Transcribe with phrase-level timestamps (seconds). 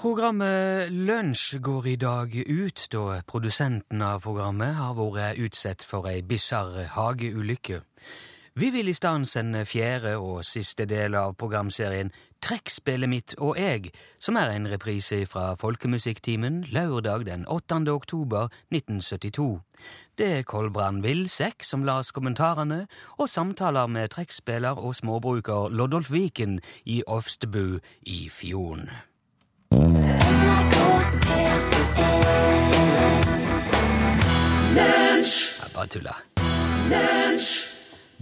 [0.00, 6.22] Programmet Lunsj går i dag ut da produsenten av programmet har vært utsatt for ei
[6.24, 7.82] bisarr hageulykke.
[8.56, 12.08] Vi vil i stedet sende fjerde og siste del av programserien
[12.40, 17.82] Trekkspillet mitt og jeg, som er en reprise fra Folkemusikktimen lørdag den 8.
[17.92, 19.60] oktober 1972.
[20.16, 22.86] Det er Kolbrand Wilsek som las kommentarene,
[23.20, 28.88] og samtaler med trekkspiller og småbruker Loddolf Viken i Ofstebu i Fjorden.
[34.70, 36.12] Jeg bare tulla.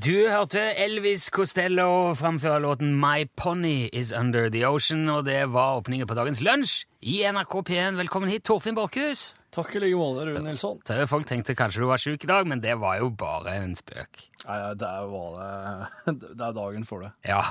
[0.05, 5.77] Du hørte Elvis Costello framføre låten My Pony Is Under The Ocean, og det var
[5.77, 8.01] åpningen på dagens lunsj i NRK P1.
[8.01, 9.34] Velkommen hit, Torfinn Borchhus.
[9.55, 10.80] Takk i like måte, Rune Nilsson.
[10.84, 13.73] Så Folk tenkte kanskje du var sjuk i dag, men det var jo bare en
[13.79, 14.27] spøk.
[14.45, 17.12] Nei, det var det Det er dagen for det.
[17.27, 17.43] Ja,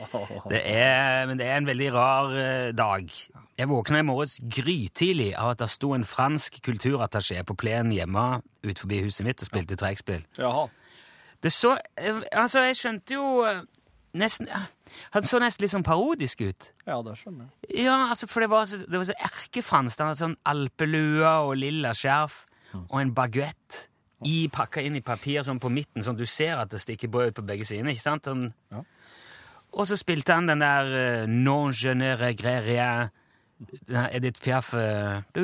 [0.52, 3.12] det er, men det er en veldig rar eh, dag.
[3.56, 8.26] Jeg våkna i morges grytidlig av at det sto en fransk kulturattaché på plenen hjemme
[8.66, 10.26] ut forbi huset mitt og spilte trekkspill.
[10.40, 10.66] Jaha.
[11.42, 13.62] Det så eh, Altså, jeg skjønte jo eh,
[14.18, 14.66] nesten eh,
[15.14, 16.70] Han så nesten litt sånn parodisk ut.
[16.86, 17.84] Ja, det skjønner jeg.
[17.84, 20.00] Ja, altså, for det var så, det var så erkefransk.
[20.00, 22.44] Han hadde sånn alpelue og lilla skjerf
[22.76, 23.86] og en baguett
[24.24, 27.32] i, pakka inn i papir sånn på midten, sånn du ser at det stikker brød
[27.32, 27.88] ut på begge sider.
[27.92, 28.28] ikke sant?
[28.32, 28.82] Han, Ja.
[29.76, 33.10] Og så spilte han den der uh, Non je ne regrette rien.
[34.12, 35.42] Edith Piaf uh, du,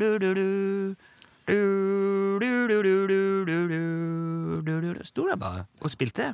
[0.00, 0.96] du, du, du.
[1.46, 5.04] Du, du, du, du, du, du, du, du, du.
[5.04, 6.32] Sto der bare og spilte.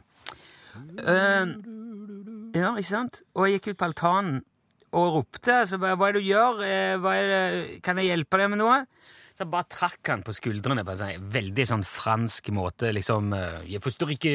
[0.75, 1.47] Eh,
[2.59, 3.23] ja, ikke sant?
[3.37, 4.39] Og jeg gikk ut på altanen
[4.92, 5.59] og ropte.
[5.69, 6.62] Så bare, hva er det du gjør?
[6.67, 7.83] Eh, Hva er det?
[7.84, 8.83] Kan jeg hjelpe deg med noe?
[9.39, 12.91] Så bare trakk han på skuldrene på en sånn veldig sånn fransk måte.
[12.92, 14.34] Liksom eh, Jeg forstår ikke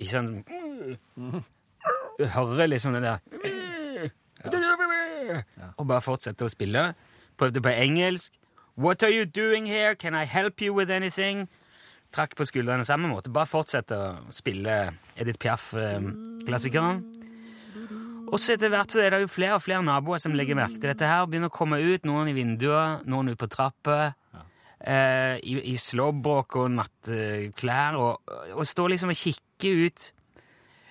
[0.00, 0.30] Ikke sånn
[2.16, 3.20] Du hører liksom den der
[5.76, 6.94] Og bare fortsette å spille.
[7.36, 8.32] Prøvde på engelsk.
[8.76, 9.94] What are you doing here?
[9.94, 11.48] Can I help you with anything?
[12.16, 13.28] Trakk på skuldrene samme måte.
[13.32, 14.76] Bare fortsette å spille
[15.20, 17.02] Edith Piaf-klassikeren.
[18.26, 20.80] Og så etter hvert så er det jo flere og flere naboer som legger merke
[20.80, 21.26] til dette her.
[21.28, 24.16] Begynner å komme ut, noen i vinduet, noen ut på trapper.
[24.80, 28.00] Eh, I i slåbråk og nattklær.
[28.00, 30.08] Og, og står liksom og kikker ut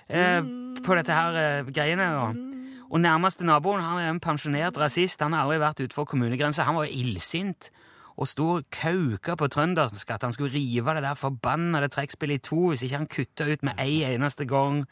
[0.08, 0.40] eh,
[0.86, 2.08] på dette her eh, greiene.
[2.22, 5.26] Og, og nærmeste naboen han er en pensjonert rasist.
[5.26, 6.70] Han har aldri vært utenfor kommunegrensa.
[6.70, 7.74] Han var jo illsint
[8.16, 12.46] og sto og kauka på trøndersk at han skulle rive det der forbannede trekkspillet i
[12.50, 14.86] to hvis ikke han kutta ut med ei eneste gang.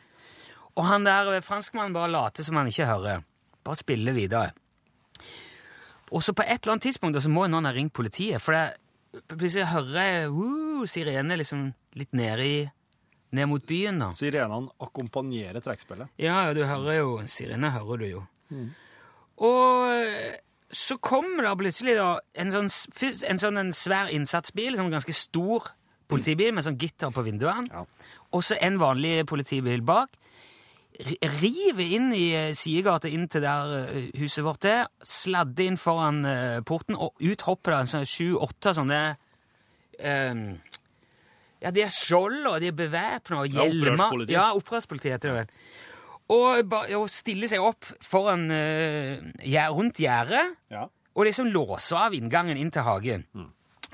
[0.75, 3.23] Og han der eh, franskmannen bare later som han ikke hører.
[3.63, 4.51] Bare spiller videre.
[6.11, 8.57] Og så på et eller annet tidspunkt så må noen ha ringt politiet, for
[9.31, 12.55] plutselig hører jeg uh, sirene liksom litt nede i
[13.33, 14.11] Ned mot byen, da.
[14.13, 16.11] Sirenene akkompagnerer trekkspillet.
[16.21, 18.19] Ja, ja, du hører jo Sirene hører du jo.
[19.41, 20.35] Og eh,
[20.73, 22.09] så kommer det plutselig da
[22.41, 22.69] en sånn,
[23.29, 25.69] en sånn en svær innsatsbil, sånn ganske stor
[26.11, 27.85] politibil med sånn gitter på vinduene, Ja.
[28.33, 30.09] og så en vanlig politibil bak.
[31.41, 36.19] River inn i eh, sidegata inn til der eh, huset vårt er, sladder inn foran
[36.29, 38.99] eh, porten, og ut hopper det sånn sju-åtte sånne
[40.03, 40.43] um,
[41.63, 44.27] Ja, de er skjold, og de er bevæpna, og Ja, hjelmer.
[44.29, 45.55] Ja, opprørspolitiet heter det vel.
[46.33, 50.85] Og, og stiller seg opp foran, uh, rundt gjerdet, Ja.
[51.15, 53.25] og liksom låser av inngangen inn til hagen.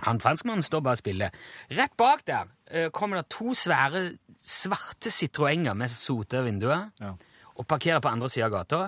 [0.06, 1.34] Han franskmannen står bare og spiller.
[1.76, 4.06] Rett bak der uh, kommer det to svære,
[4.40, 7.16] svarte Citroenger med sote vinduer Ja.
[7.58, 8.84] og parkerer på andre sida av gata.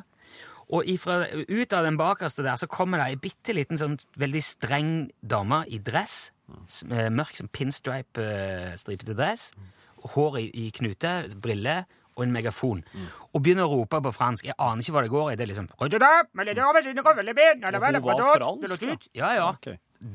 [0.71, 4.41] Og ifra, ut av den bakerste der så kommer det ei bitte liten, sånn veldig
[4.45, 6.31] streng dame i dress.
[6.67, 9.51] s- eh, Mørk som pinstripe-stripete dress.
[10.15, 11.83] Hår i, i knute, briller
[12.21, 12.83] og en megafon.
[13.33, 14.45] Og begynner å rope på fransk.
[14.51, 15.35] Jeg aner ikke hva det går i.
[15.39, 15.69] Det er liksom
[18.61, 19.09] hun var fransk?
[19.17, 19.47] Ja, ja.
[19.51, 19.67] Ok.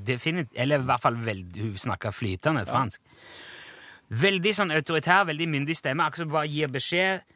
[0.06, 0.54] Definitivt.
[0.64, 3.02] Eller i hvert fall veld, hun snakka flytende fransk.
[4.22, 6.06] Veldig sånn autoritær, veldig myndig stemme.
[6.06, 7.26] Akkurat som bare gir beskjed.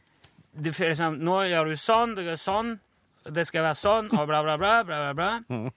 [0.55, 2.73] Du føler sånn Nå gjør du sånn, du gjør sånn,
[3.31, 4.73] det skal være sånn, og bla, bla, bla.
[4.87, 5.71] bla, bla, bla.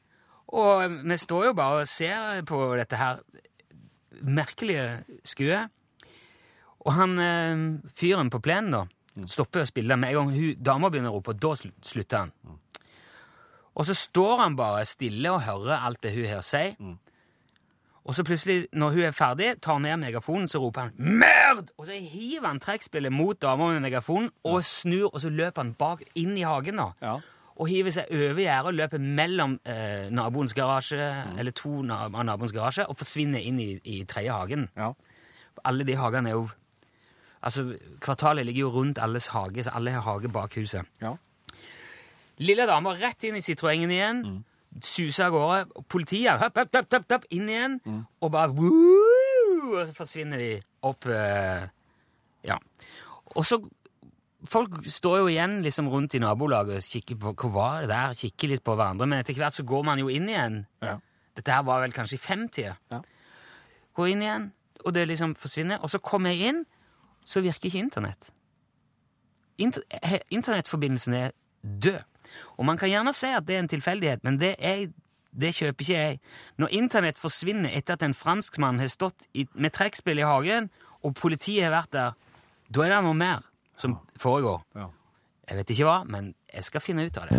[0.53, 3.21] Og eh, vi står jo bare og ser på dette her
[4.23, 5.71] merkelige skuet.
[6.83, 7.63] Og han eh,
[7.95, 8.83] fyren på plenen da,
[9.29, 11.53] stopper å spille med en gang hun, dama begynner å rope, og da
[11.85, 12.33] slutter han.
[13.73, 16.75] Og så står han bare stille og hører alt det hun her sier.
[18.03, 21.85] Og så plutselig, når hun er ferdig, tar ned megafonen, så roper han 'Merd!' Og
[21.87, 26.03] så hiver han trekkspillet mot dama med megafonen og snur, og så løper han bak
[26.15, 26.75] inn i hagen.
[26.75, 26.91] da.
[27.01, 27.19] Ja.
[27.55, 32.51] Og hiver seg over gjerdet og løper mellom eh, naboens garasje, eller to av naboens
[32.51, 34.69] garasje, og forsvinner inn i, i tredje hagen.
[34.75, 34.93] Ja.
[35.63, 36.49] Alle de hagene er jo
[37.43, 37.65] Altså,
[38.01, 40.87] Kvartalet ligger jo rundt alles hage, så alle har hage bak huset.
[41.01, 41.15] Ja.
[42.41, 44.23] Lille dama rett inn i Citroengen igjen.
[44.81, 45.83] Suser av gårde.
[45.91, 47.77] Politiet hopp, høpp, høpp, høpp, høpp, inn igjen.
[48.23, 50.51] Og bare woo, Og så forsvinner de
[50.83, 51.67] opp uh,
[52.43, 52.57] Ja.
[53.35, 53.61] Og så
[54.43, 58.17] Folk står jo igjen liksom rundt i nabolaget og kikker på hva var det der,
[58.19, 60.57] kikker litt på hverandre, men etter hvert så går man jo inn igjen.
[60.83, 60.97] Ja.
[61.37, 62.73] Dette her var vel kanskje i femtida.
[62.91, 62.99] Ja.
[63.95, 64.49] Går inn igjen,
[64.83, 65.79] og det liksom forsvinner.
[65.79, 66.59] Og så kommer jeg inn,
[67.25, 68.31] så virker ikke internett.
[69.57, 69.83] Inter
[70.33, 71.31] internettforbindelsen er
[71.61, 72.01] død.
[72.57, 74.87] Og man kan gjerne si at det er en tilfeldighet, men det, er,
[75.31, 76.19] det kjøper ikke jeg.
[76.57, 80.69] Når internett forsvinner etter at en franskmann har stått i, med trekkspill i hagen,
[81.03, 82.19] og politiet har vært der,
[82.73, 83.43] da er det noe mer
[83.77, 84.63] som foregår.
[84.75, 84.89] Ja.
[85.49, 87.37] Jeg vet ikke hva, men jeg skal finne ut av det.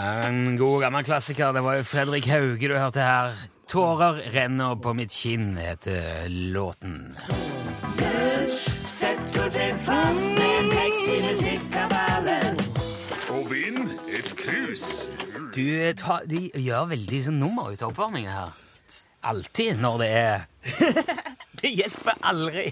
[0.00, 1.52] En god gammel klassiker.
[1.52, 3.34] Det var jo Fredrik Hauge du hørte her.
[3.68, 7.16] 'Tårer renner på mitt kinn' heter låten.
[8.48, 12.58] Sett Torfinn fast med tekst i musikkabalen.
[13.30, 15.06] Og vinn et krus.
[15.54, 18.56] Du, ta, de gjør veldig sånn nummer ut av oppvarminga her.
[19.22, 20.48] Alltid når det er
[21.60, 22.70] Det hjelper aldri.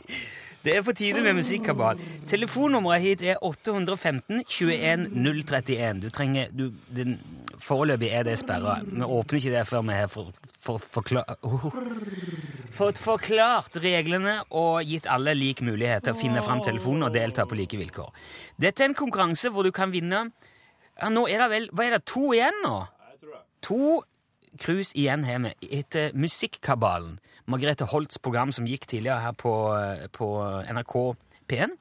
[0.65, 2.01] Det er på tide med musikkabal.
[2.27, 6.01] Telefonnummeret hit er 815 21 031.
[6.03, 7.19] Du trenger du, den,
[7.63, 8.79] Foreløpig er det sperra.
[8.87, 11.39] Vi åpner ikke det før vi har for, for, forklar,
[12.79, 17.47] fått forklart reglene og gitt alle lik mulighet til å finne fram telefonen og delta
[17.49, 18.13] på like vilkår.
[18.59, 20.29] Dette er en konkurranse hvor du kan vinne
[20.99, 22.77] ja, Nå er det vel Hva er det, to igjen nå?
[23.67, 24.01] To
[24.57, 27.19] cruise igjen har vi etter Musikkabalen.
[27.49, 29.53] Margrethe Holts program som gikk tidligere her på,
[30.13, 30.33] på
[30.69, 30.97] NRK
[31.49, 31.77] P1.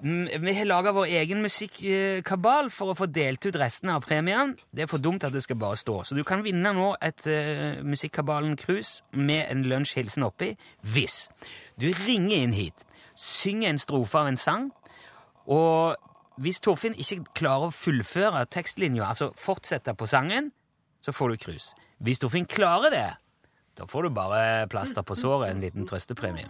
[0.00, 4.54] Mm, Vi har laga vår egen musikkabal for å få delt ut restene av premien.
[4.70, 6.02] Det er for dumt at det skal bare stå.
[6.06, 10.52] Så du kan vinne nå et uh, Musikkabalen-cruise med en lunsjhilsen oppi
[10.86, 11.26] hvis
[11.80, 12.86] du ringer inn hit,
[13.18, 14.70] synger en strofe av en sang,
[15.48, 15.96] og
[16.38, 20.52] hvis Torfinn ikke klarer å fullføre tekstlinja, altså fortsette på sangen,
[21.00, 21.72] så får du krus.
[22.02, 23.06] Hvis Torfinn klarer det,
[23.78, 26.48] da får du bare plaster på såret, en liten trøstepremie.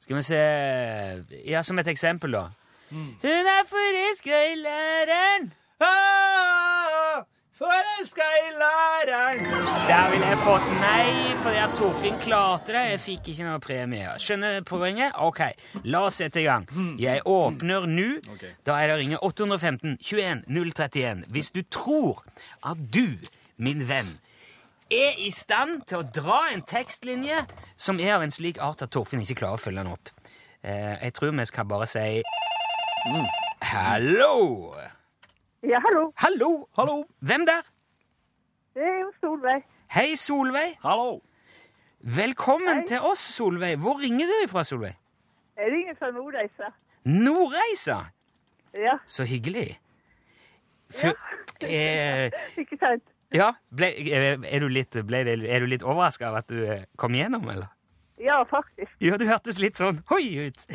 [0.00, 0.42] Skal vi se
[1.48, 2.48] Ja, som et eksempel, da.
[2.90, 5.48] Hun er forelska i læreren.
[5.80, 7.24] Ah,
[7.56, 9.44] Forelska i læreren!
[9.88, 11.06] Der ville jeg fått nei,
[11.40, 12.82] fordi at Torfinn klarte det.
[12.90, 14.10] Jeg fikk ikke noe premie.
[14.20, 15.16] Skjønner poenget?
[15.24, 15.40] Ok,
[15.88, 16.66] la oss sette i gang.
[17.00, 18.08] Jeg åpner nå.
[18.68, 22.20] Da er det å ringe 815 21 031 hvis du tror
[22.60, 23.16] at du,
[23.56, 24.08] min venn,
[24.90, 27.40] er i stand til å dra en tekstlinje
[27.76, 30.10] som er av en slik art at Torfinn ikke klarer å følge den opp.
[30.62, 32.22] Eh, jeg tror vi skal bare si
[33.62, 34.74] Hallo!
[35.66, 36.12] Ja, hallo.
[36.22, 36.50] Hallo!
[36.78, 36.96] Hallo!
[37.20, 37.64] Hvem der?
[38.74, 39.64] Det er jo Solveig.
[39.90, 40.76] Hei, Solveig.
[40.82, 41.22] Hallo!
[42.00, 42.86] Velkommen Hei.
[42.86, 43.78] til oss, Solveig.
[43.82, 44.94] Hvor ringer du fra, Solveig?
[45.56, 46.70] Jeg ringer fra Nordreisa.
[47.04, 47.98] Nordreisa!
[48.76, 49.78] Ja, Så hyggelig.
[51.02, 51.12] Ja.
[51.62, 52.30] eh,
[52.60, 53.02] ikke sant?
[53.36, 56.84] Ja, ble, eh, er du litt, ble er du litt overraska av at du eh,
[57.00, 57.68] kom gjennom, eller?
[58.22, 58.94] Ja, faktisk.
[59.04, 60.66] Ja, du hørtes litt sånn hoi ut.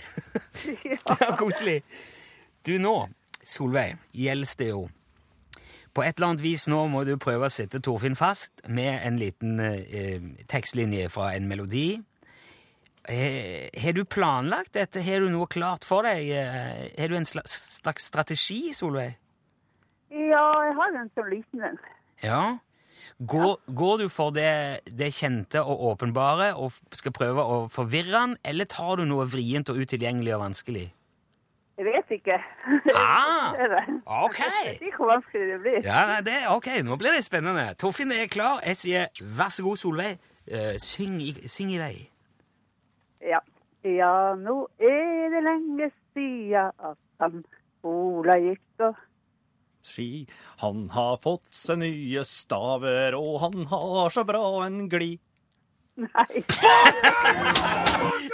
[0.86, 1.00] Ja.
[1.08, 1.80] Ja, koselig.
[2.68, 2.96] Du, nå,
[3.48, 4.82] Solveig, gjelder det jo
[5.96, 9.18] På et eller annet vis nå må du prøve å sette Torfinn fast med en
[9.20, 10.22] liten eh,
[10.52, 11.98] tekstlinje fra en melodi.
[13.10, 15.02] Eh, har du planlagt dette?
[15.04, 16.30] Har du noe klart for deg?
[17.00, 19.18] Har du en slags strategi, Solveig?
[20.12, 21.78] ja, jeg har en sånn liten en.
[22.24, 22.58] Ja.
[23.28, 28.34] Går, går du for det, det kjente og åpenbare og skal prøve å forvirre han,
[28.46, 30.88] eller tar du noe vrient og utilgjengelig og vanskelig?
[31.78, 32.38] Jeg vet ikke.
[32.94, 33.54] Ah,
[34.26, 34.40] ok.
[34.40, 35.78] Jeg vet ikke hvor vanskelig det blir.
[35.86, 37.72] Ja, det, ok, nå blir det spennende.
[37.82, 38.60] Torfinn er klar.
[38.66, 40.18] Jeg sier vær så god, Solveig.
[40.52, 41.96] Uh, syng, syng i vei.
[43.22, 43.40] Ja.
[43.86, 47.44] ja, nå er det lenge siden at han
[47.86, 48.98] Ola gikk og
[49.88, 50.26] Ski.
[50.62, 55.20] Han har fått seg nye staver, og han har så bra en glid.
[56.02, 56.42] Nei.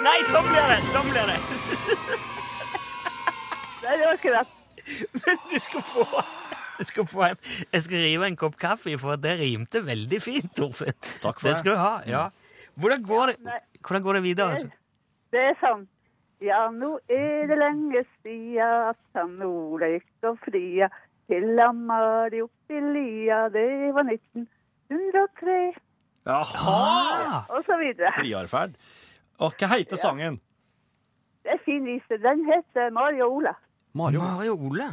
[0.05, 0.77] Nei, sånn blir det!
[0.91, 1.37] Sånn blir det!
[3.83, 4.53] Nei, det var ikke rett.
[5.51, 6.05] Du skal få
[6.77, 7.39] du skal få en,
[7.73, 10.93] Jeg skal rive en kopp kaffe, for det rimte veldig fint, Torfinn.
[11.23, 11.55] Takk for det.
[11.55, 11.59] det.
[11.63, 11.93] skal du ha.
[12.05, 12.27] ja.
[12.77, 13.37] Hvordan går det,
[13.81, 14.49] hvordan går det videre?
[14.53, 14.67] Altså?
[15.33, 15.87] Det er sånn.
[16.45, 18.03] Ja, nå er det lenge
[19.17, 20.89] han Ola gikk og fria
[21.27, 23.45] til Amari oppi lia.
[23.53, 25.57] Det var 1903,
[26.27, 26.71] Jaha!
[26.75, 28.11] Ah, og så videre.
[28.17, 28.73] Friarferd.
[29.39, 30.41] Og hva heter sangen?
[31.45, 32.17] Det er fin vise.
[32.19, 33.53] Den heter Mari og Ola.
[33.95, 34.89] Mari og Ola?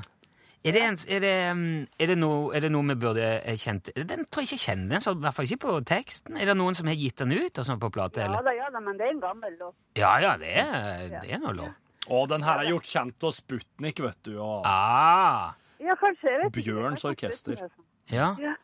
[0.64, 1.64] Er det, en, er, det, um,
[2.00, 4.94] er, det noe, er det noe vi burde eh, kjent Den tror jeg ikke kjenner
[4.94, 6.38] den, så i hvert fall ikke på teksten.
[6.40, 8.24] Er det noen som har gitt den ut og sånn på plate?
[8.24, 9.74] Ja da, ja da, men det er en gammel lov.
[9.98, 11.74] Ja, ja, det er, det er noe lov.
[12.14, 14.38] Og den her er gjort kjent av Sputnik, vet du.
[14.38, 15.52] Og Ah,
[15.84, 16.30] Ja, kanskje.
[16.30, 16.60] Jeg vet.
[16.64, 17.66] Bjørns orkester.
[18.10, 18.34] ja.
[18.40, 18.54] Ja.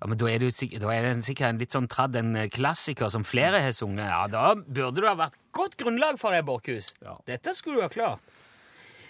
[0.00, 2.34] ja men da er, det jo da er det sikkert en litt sånn tradd en
[2.36, 4.08] eh, klassiker som flere har sunget.
[4.08, 6.94] Ja, da burde du ha vært godt grunnlag for det, Borchhus.
[7.04, 7.18] Ja.
[7.28, 8.24] Dette skulle du ha klart.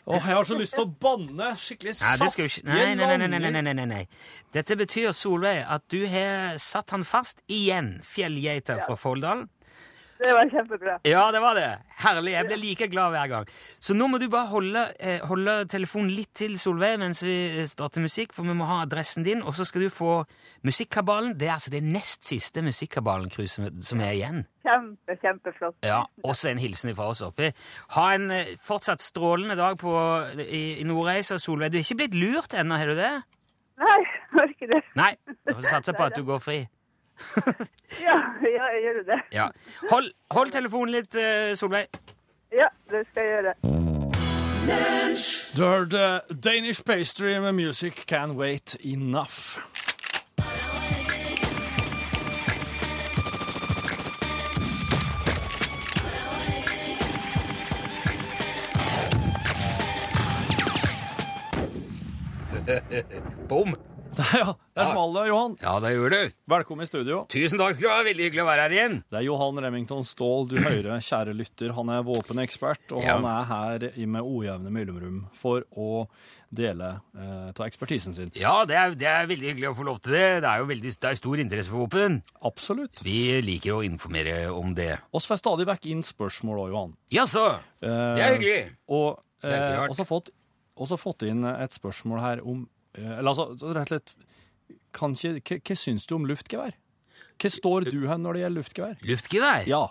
[0.04, 3.50] Åh, jeg har så lyst til å banne skikkelig jo saftige, nei nei nei, nei,
[3.54, 4.00] nei, nei, nei.
[4.50, 9.44] Dette betyr, Solveig, at du har satt han fast igjen, fjellgeita fra Folldal.
[10.22, 10.92] Det var kjempebra.
[11.08, 11.68] Ja, det var det.
[12.02, 12.32] Herlig.
[12.36, 13.48] Jeg blir like glad hver gang.
[13.82, 17.66] Så nå må du bare holde, eh, holde telefonen litt til, Solveig, mens vi eh,
[17.66, 20.22] starter musikk, for vi må ha adressen din, og så skal du få
[20.62, 21.34] Musikkabalen.
[21.38, 24.44] Det er altså det nest siste Musikkabalen-cruiset som er igjen.
[24.62, 25.76] Kjempe, kjempeflott.
[25.82, 27.50] Ja, Også en hilsen fra oss oppi.
[27.96, 29.92] Ha en eh, fortsatt strålende dag på,
[30.46, 31.72] i, i Nordreisa, Solveig.
[31.74, 33.12] Du er ikke blitt lurt ennå, har du det?
[33.82, 33.98] Nei,
[34.36, 34.82] har ikke det.
[34.98, 35.12] Nei.
[35.42, 36.60] Du får satse på at du går fri.
[38.00, 39.20] Ja, ja, jeg gjør det.
[39.32, 39.46] Ja.
[39.90, 41.86] Hold, hold telefonen litt, eh, Solveig.
[42.52, 43.54] Ja, det skal jeg gjøre.
[45.56, 49.58] Du hørte Danish Pastry med Music Can Wait Enough.
[63.48, 63.91] Bom!
[64.12, 65.54] Ja, der smalt det, Johan.
[65.62, 66.32] Ja, det gjør du.
[66.52, 67.22] Velkommen i studio.
[67.32, 68.02] Tusen takk skal du ha.
[68.04, 68.96] Veldig hyggelig å være her igjen.
[69.08, 71.72] Det er Johan Remington Ståhl du hører, kjære lytter.
[71.78, 73.14] Han er våpenekspert, og Ja.
[73.16, 76.04] han er her med ojevne mellomrom for å
[76.52, 78.28] dele eh, av ekspertisen sin.
[78.36, 80.26] Ja, det er, det er veldig hyggelig å få lov til det.
[80.44, 82.20] Det er jo veldig, det er stor interesse for våpen.
[82.44, 83.00] Absolutt.
[83.06, 84.98] Vi liker å informere om det.
[85.08, 86.94] Vi får stadig vekk inn spørsmål òg, Johan.
[87.16, 87.46] Jaså,
[87.82, 88.60] Eh, det er hyggelig.
[88.92, 90.06] Og er ikke eh, rart.
[90.06, 90.28] fått,
[90.78, 94.14] også fått inn et spørsmål her om eh, Eller altså, rett og slett
[94.92, 96.74] kanskje, hva, hva syns du om luftgevær?
[97.40, 98.96] Hva står du hen når det gjelder luftgevær?
[99.08, 99.66] Luftgevær?
[99.70, 99.82] Ja.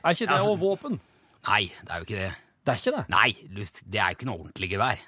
[0.00, 1.00] Er ikke det Altså- våpen?
[1.48, 2.32] Nei, det er jo ikke det.
[2.60, 3.04] Det er ikke det.
[3.10, 4.98] Nei, luft, det er jo ikke noe ordentlig gevær.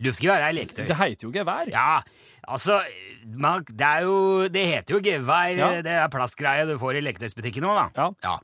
[0.00, 0.86] Luftgevær er leketøy.
[0.88, 1.68] Det heter jo gevær.
[1.68, 2.00] Ja,
[2.48, 2.78] altså
[3.26, 5.50] man, Det er jo Det heter jo gevær.
[5.58, 5.82] Ja.
[5.82, 8.08] Det er plastgreie du får i leketøysbutikken òg, da.
[8.24, 8.38] Ja.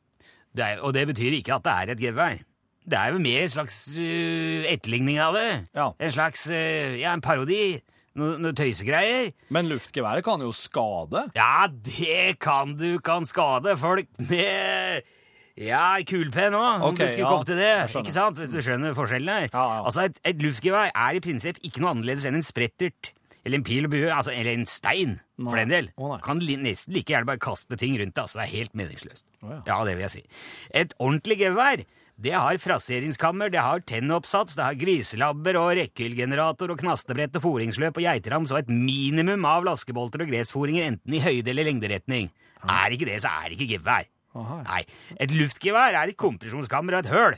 [0.57, 2.37] Det er, og det betyr ikke at det er et gevær.
[2.87, 5.49] Det er jo mer en slags uh, etterligning av det.
[5.75, 5.88] Ja.
[5.99, 7.81] En slags uh, Ja, en parodi.
[8.16, 9.32] Noe, noe tøysegreier.
[9.52, 11.26] Men luftgeværet kan jo skade.
[11.37, 15.04] Ja, det kan du kan skade folk med
[15.56, 18.00] ja, kulepenn òg, om okay, du skulle ja, komme til det.
[18.02, 18.40] Ikke sant?
[18.52, 19.46] Du skjønner forskjellen her.
[19.49, 19.85] Ja, ja.
[19.88, 23.12] Altså, et, et luftgevær er i prinsipp ikke noe annerledes enn en sprettert.
[23.46, 25.88] Eller en pil og bue, altså, eller en stein, for den del.
[25.94, 26.18] Oh, nei.
[26.25, 28.25] kan nesten like gjerne bare kaste ting rundt deg.
[28.25, 29.25] altså Det er helt meningsløst.
[29.44, 29.61] Oh, ja.
[29.68, 30.23] ja, det vil jeg si.
[30.82, 31.85] Et ordentlig gevær
[32.16, 37.99] det har fraseringskammer, det har tennoppsats, det har griselabber og rekkehyllgenerator og knastebrett og foringsløp
[38.00, 42.30] og geiterams og et minimum av laskebolter og grepsforinger enten i høyde- eller lengderetning.
[42.64, 44.08] Er ikke det, så er ikke gevær.
[44.37, 44.62] Aha.
[44.64, 44.82] Nei,
[45.20, 47.37] et luftgevær er et kompresjonskammer og et høl.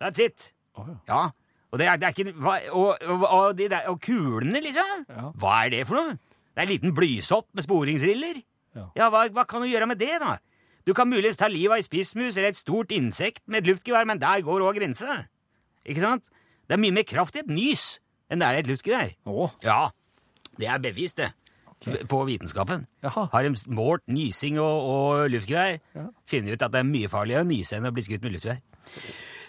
[0.00, 0.50] That's it.
[1.08, 1.30] Ja.
[1.72, 2.34] Og det er, det er ikke
[2.72, 5.06] og, og, og, de der, og kulene, liksom?
[5.40, 6.18] Hva er det for noe?
[6.52, 8.44] Det er en liten blysopp med sporingsriller?
[8.76, 9.08] Ja.
[9.08, 10.36] hva, hva kan du gjøre med det, da?
[10.88, 14.06] Du kan muligens ta livet av ei spissmus eller et stort insekt med et luftgevær,
[14.08, 15.18] men der går òg grensa.
[15.84, 16.30] Ikke sant?
[16.64, 17.98] Det er mye mer kraft i et nys
[18.32, 19.12] enn det er i et luftgevær.
[19.64, 19.82] Ja,
[20.58, 21.28] det er bevist, det.
[22.10, 22.86] På vitenskapen.
[23.04, 23.26] Jaha.
[23.32, 26.06] Har de målt nysing og, og luftgevær, Ja.
[26.26, 28.64] finner ut at det er mye farligere å nyse enn å bli skutt med luftgevær.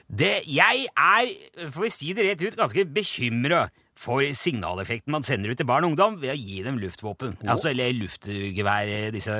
[0.10, 1.32] Det, jeg er,
[1.72, 3.64] for å si det rett ut, ganske bekymra
[4.00, 7.36] for signaleffekten man sender ut til barn og ungdom ved å gi dem luftvåpen.
[7.48, 9.36] Altså, eller luftgevær, disse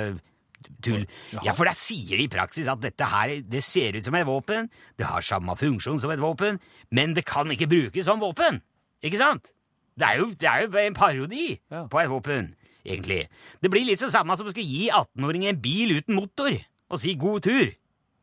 [0.84, 1.06] tull.
[1.44, 4.26] Ja, for da sier de i praksis at dette her, det ser ut som et
[4.28, 4.68] våpen,
[5.00, 8.60] det har samme funksjon som et våpen, men det kan ikke brukes som våpen.
[9.04, 9.52] Ikke sant?
[10.00, 11.84] Det er jo, det er jo en parodi Ja.
[11.90, 12.54] på et våpen,
[12.86, 13.26] egentlig.
[13.60, 16.54] Det blir litt så samme som å skulle gi 18-åringer en bil uten motor
[16.90, 17.68] og si god tur.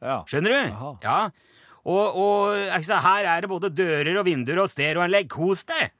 [0.01, 0.23] ja.
[0.27, 0.71] Skjønner du?
[0.73, 0.91] Aha.
[1.03, 1.19] Ja.
[1.87, 5.29] Og, og altså, her er det både dører og vinduer og stereoanlegg.
[5.31, 5.93] Kos deg!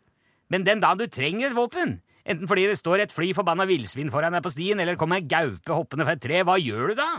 [0.52, 4.12] Men den dagen du trenger et våpen, enten fordi det står et fly forbanna villsvin
[4.14, 7.00] foran deg på stien, eller kommer en gaupe hoppende fra et tre, hva gjør du
[7.00, 7.10] da?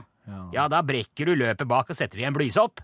[0.53, 0.67] Ja.
[0.69, 2.83] da brekker du løpet bak og setter i en blysopp.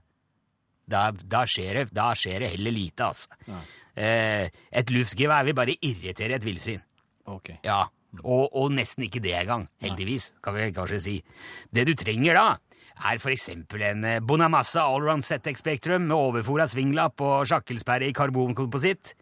[0.89, 3.61] Da, da, skjer det, da skjer det heller lite, altså.
[3.95, 6.83] Eh, et luftgevær vil bare irritere et villsvin.
[7.31, 7.55] Ok.
[7.65, 7.85] Ja,
[8.23, 11.17] og, og nesten ikke det engang, heldigvis, kan vi kanskje si.
[11.75, 12.47] Det du trenger da,
[12.95, 18.17] er for eksempel en eh, Bonamassa Allround ZX Spectrum med overfora svinglapp og sjakkelsperre i
[18.17, 19.15] karbonkompositt.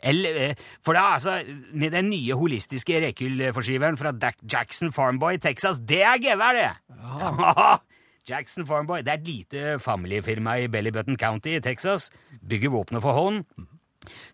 [0.00, 1.40] Eller, eh, for da, altså,
[1.72, 4.14] med den nye holistiske rekylforskyveren fra
[4.52, 6.70] Jackson Farmboy i Texas, det er gevær, det!
[6.98, 7.78] Ja.
[8.28, 12.10] Jackson Farmboy, det er et lite familiefirma i Bellybutton County i Texas.
[12.44, 13.44] Bygger våpenet for hånd.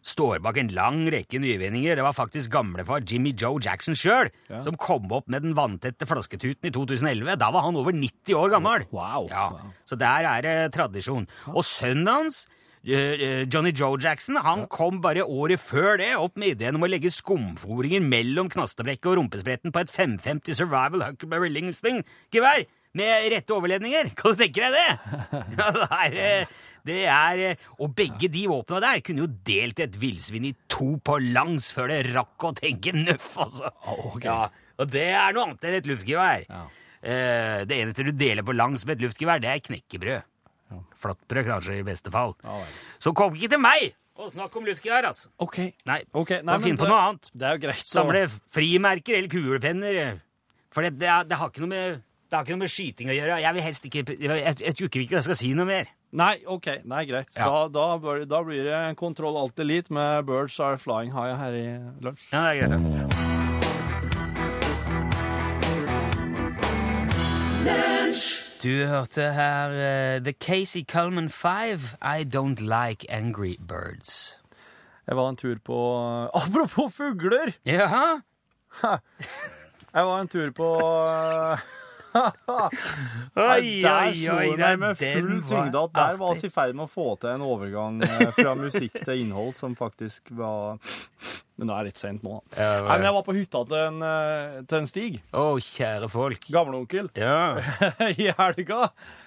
[0.03, 1.97] står bak en lang rekke nyvinninger.
[1.97, 4.31] Det var faktisk gamlefar Jimmy Joe Jackson sjøl
[4.63, 7.35] som kom opp med den vanntette flasketuten i 2011.
[7.41, 8.87] Da var han over 90 år gammel.
[8.95, 9.27] Wow.
[9.31, 9.49] Ja.
[9.89, 11.27] Så der er det tradisjon.
[11.55, 12.45] Og sønnen hans,
[12.85, 17.13] Johnny Joe Jackson, han kom bare året før det opp med ideen om å legge
[17.13, 24.13] skumforinger mellom knastebrekket og rumpespretten på et 550 Survival Huckleberry Lingsting-gevær med rette overledninger.
[24.19, 24.91] Kan du tenke deg det?
[25.59, 26.53] Ja, det er, eh,
[26.85, 30.95] det er eh, Og begge de våpna der kunne jo delt et villsvin i to
[31.01, 33.73] på langs før det rakk å tenke nøff, altså.
[34.11, 34.29] Okay.
[34.29, 36.47] Ja, og det er noe annet enn et luftgevær.
[36.51, 36.63] Ja.
[37.01, 40.29] Eh, det eneste du deler på langs med et luftgevær, det er knekkebrød.
[41.03, 42.35] Flatbrød, kanskje, i beste fall.
[42.45, 42.61] Ja.
[43.03, 45.29] Så kom ikke til meg og snakk om luftgevær, altså.
[45.43, 45.59] OK.
[45.91, 46.41] Nei, okay.
[46.47, 47.31] Nei finn på noe annet.
[47.35, 47.83] Det er jo greit.
[47.83, 47.97] Så...
[47.99, 50.21] Samle frimerker eller kulepenner.
[50.75, 52.03] For det, det, det har ikke noe med
[52.35, 53.35] det har ikke noe med skyting å gjøre.
[53.45, 55.91] Jeg vil helst ikke Jeg, jeg, jeg tror ikke jeg skal si noe mer.
[56.15, 56.67] Nei, OK.
[56.87, 57.31] Nei, greit.
[57.37, 57.47] Ja.
[57.47, 61.53] Da, da, bør- da blir det kontroll alt elite med Birds Are Flying High her
[61.59, 61.67] i
[62.07, 62.27] lunsj.
[62.33, 62.83] Ja, det er greit.
[67.67, 67.94] ja.
[68.65, 74.39] Du hørte her uh, The Casey Cullman 5, I Don't Like Angry Birds.
[75.07, 75.77] Jeg var en tur på
[76.41, 77.53] Apropos fugler!
[77.67, 78.21] Jaha?
[79.95, 80.69] Jeg var en tur på
[83.37, 86.51] Oi, Der oi, slo oi, det meg med full tyngde at der var vi i
[86.55, 90.79] ferd med å få til en overgang eh, fra musikk til innhold som faktisk var
[91.57, 92.41] Men det er litt seint nå.
[92.51, 92.57] da.
[92.59, 95.21] Ja, Nei, men jeg var på hytta til en, eh, til en Stig.
[95.39, 96.49] Å, kjære folk.
[96.51, 97.07] Gamleonkel.
[97.15, 97.61] Ja.
[98.11, 98.81] I helga.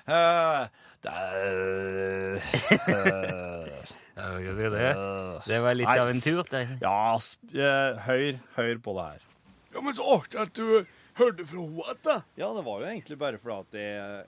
[0.04, 0.68] Eh,
[1.06, 2.36] det er
[4.18, 4.92] Ja, det, det.
[5.46, 6.42] det var litt av en tur.
[6.50, 6.64] Det.
[6.82, 9.22] Ja, sp- eh, hør, hør på det her.
[9.76, 10.66] Ja, men så artig at du
[11.20, 12.16] hørte fra henne igjen, da.
[12.42, 14.26] Ja, det var jo egentlig bare fordi at jeg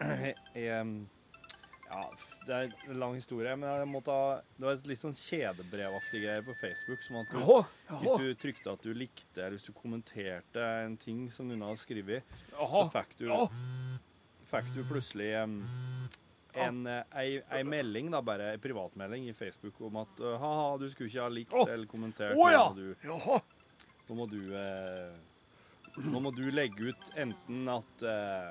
[0.00, 0.84] jeg, jeg
[1.90, 2.04] Ja,
[2.46, 6.20] det er en lang historie, men jeg måtte ha Det var et litt sånn kjedebrevaktig
[6.22, 7.02] greier på Facebook.
[7.02, 7.64] Som at du, Jaha,
[8.02, 11.82] hvis du trykte at du likte, eller hvis du kommenterte en ting som noen hadde
[11.82, 13.26] skrevet, så fikk du,
[14.52, 15.56] fikk du plutselig em,
[16.54, 17.26] en, eh, ei,
[17.58, 21.26] ei melding, da, bare ei privatmelding i Facebook om at uh, ha-ha, du skulle ikke
[21.26, 22.38] ha likt eller kommentert.
[22.38, 22.70] Oh, ja!
[24.10, 25.18] nå må du eh,
[26.10, 28.50] Nå må du legge ut enten at eh,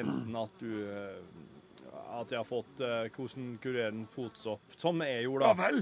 [0.00, 1.20] Enten at du eh,
[2.18, 5.68] At jeg har fått eh, hvordan kurerer en fotsopp, som jeg gjorde, Ja da.
[5.68, 5.80] vel.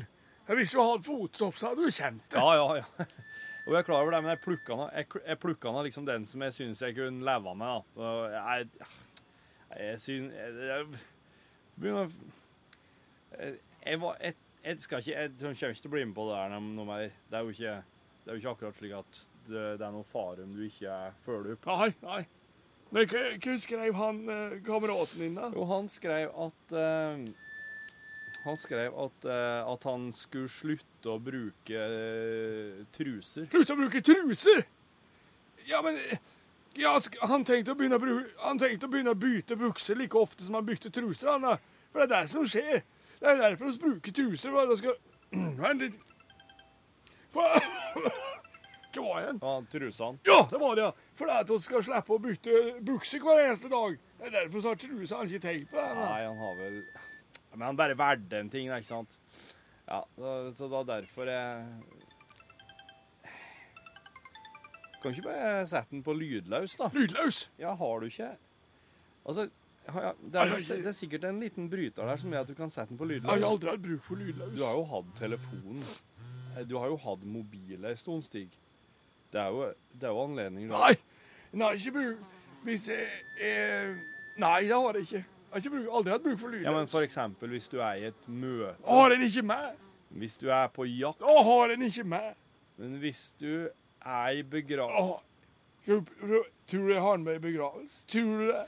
[0.60, 2.38] Hvis du hadde fotsopp, så hadde du kjent det.
[2.38, 3.06] Ja, ja, ja.
[3.66, 6.04] Og jeg er klar over det, men jeg plukka nå jeg, jeg plukka nå liksom
[6.06, 7.66] den som jeg syns jeg kunne leve med.
[7.66, 8.04] da.
[8.06, 8.68] Og jeg,
[9.80, 11.00] jeg syns jeg, jeg,
[11.74, 13.56] begynner å- jeg,
[13.88, 14.36] jeg, var, jeg,
[14.68, 17.10] jeg skal ikke Jeg kommer ikke til å bli med på det her noe mer.
[17.26, 17.74] Det er jo ikke,
[18.22, 20.94] det er jo ikke akkurat slik at det, det er noe fare om du ikke
[21.26, 21.66] følger opp.
[21.74, 22.22] Nei, nei.
[22.96, 25.50] Men hva, skrev han eh, kameraten din, da?
[25.52, 27.26] Jo, han skrev at uh,
[28.46, 33.50] Han skrev at, uh, at han skulle slutte å bruke uh, truser.
[33.52, 34.64] Slutt å bruke truser!
[35.66, 35.98] Ja, men
[36.78, 36.94] ja,
[37.26, 40.46] han, tenkte å begynne å bru- han tenkte å begynne å bytte bukser like ofte
[40.46, 41.34] som han bytte truser.
[41.34, 41.56] Han, da.
[41.90, 42.84] For det er det som skjer.
[43.18, 44.54] Det er derfor vi bruker truser.
[44.54, 44.96] for det skal...
[45.64, 46.00] Vent litt.
[47.34, 47.60] For...
[48.96, 49.38] Hva var igjen?
[49.42, 50.18] Ja, trusene.
[50.28, 50.92] Ja, det var det, ja.
[51.18, 53.98] For det er at vi skal slippe å bytte bukser hver eneste dag.
[54.18, 55.86] Det er derfor så har trusene ikke tenkt på det.
[55.86, 56.02] han.
[56.04, 56.80] Nei, han har vel
[57.56, 59.18] Men han bare valgte en ting, ikke sant?
[59.88, 61.66] Ja, så, det var derfor jeg
[65.02, 66.88] Kan ikke bare sette den på lydløs, da?
[66.94, 67.44] Lydløs.
[67.60, 68.32] Ja, har du ikke
[69.26, 69.48] Altså,
[69.86, 72.54] ja, det, er, ikke- det er sikkert en liten bryter der som gjør at du
[72.54, 73.26] kan sette den på lydløs.
[73.32, 74.52] Jeg har aldri hatt bruk for lydløs.
[74.56, 75.82] Du har jo hatt telefon.
[76.56, 78.50] Eh, Du har jo hatt mobil en stund, Stig.
[79.32, 80.78] Det er jo, det er jo anledninger da.
[80.78, 80.96] Nei,
[81.52, 83.08] nei, ikke bruk Hvis jeg
[83.42, 83.96] er
[84.38, 85.16] Nei, det har jeg ikke.
[85.16, 86.66] Jeg har ikke bruk, aldri hatt bruk for lydløs.
[86.66, 89.76] Ja, men for eksempel hvis du er i et møte, Har en ikke med?
[90.16, 92.34] hvis du er på jakt, Å, har en ikke med.
[92.78, 93.68] men hvis du
[94.06, 95.22] er i begravelse
[95.86, 96.02] Tror
[96.66, 98.02] tror du jeg har med i begravelse?
[98.10, 98.64] Tror du det?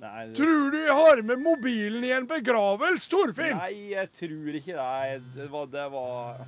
[0.00, 3.56] Nei, det- Tror du jeg har med mobilen i en begravelse, Torfinn?
[3.56, 5.22] Nei, jeg tror ikke det.
[5.34, 6.46] Det var, det var